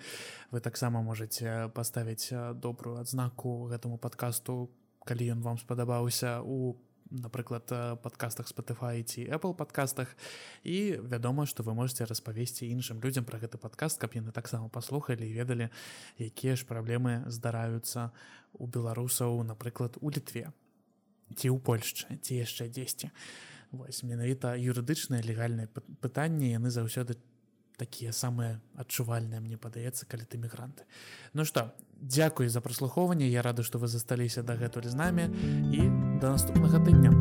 [0.51, 4.71] Вы таксама можете паставіць добрую адзнаку гэтаму падкасту
[5.07, 6.75] калі ён вам спадабаўся у
[7.11, 7.67] напрыклад
[8.03, 10.17] подкастах Spotify ці Apple подкастах.
[10.65, 15.27] І вядома што вы можете распавесці іншым людзям пра гэты падкаст каб яны таксама паслухалі
[15.27, 15.69] і ведалі
[16.19, 18.11] якія ж праблемы здараюцца
[18.53, 20.53] у беларусаў напрыклад у літве
[21.35, 23.11] ці ў Польшчы ці яшчэ дзесьці.
[23.71, 25.69] Вось менавіта юрыдычныя легальныя
[26.01, 27.19] пытанні яны заўсёды
[27.77, 30.85] такія самыя адчувальныя мне падаецца калі ты мігранты.
[31.35, 35.31] Ну што Дякуй за праслухоўванне я рады што вы засталіся дагэтуль з намі
[35.73, 37.13] і да наступнага тыдня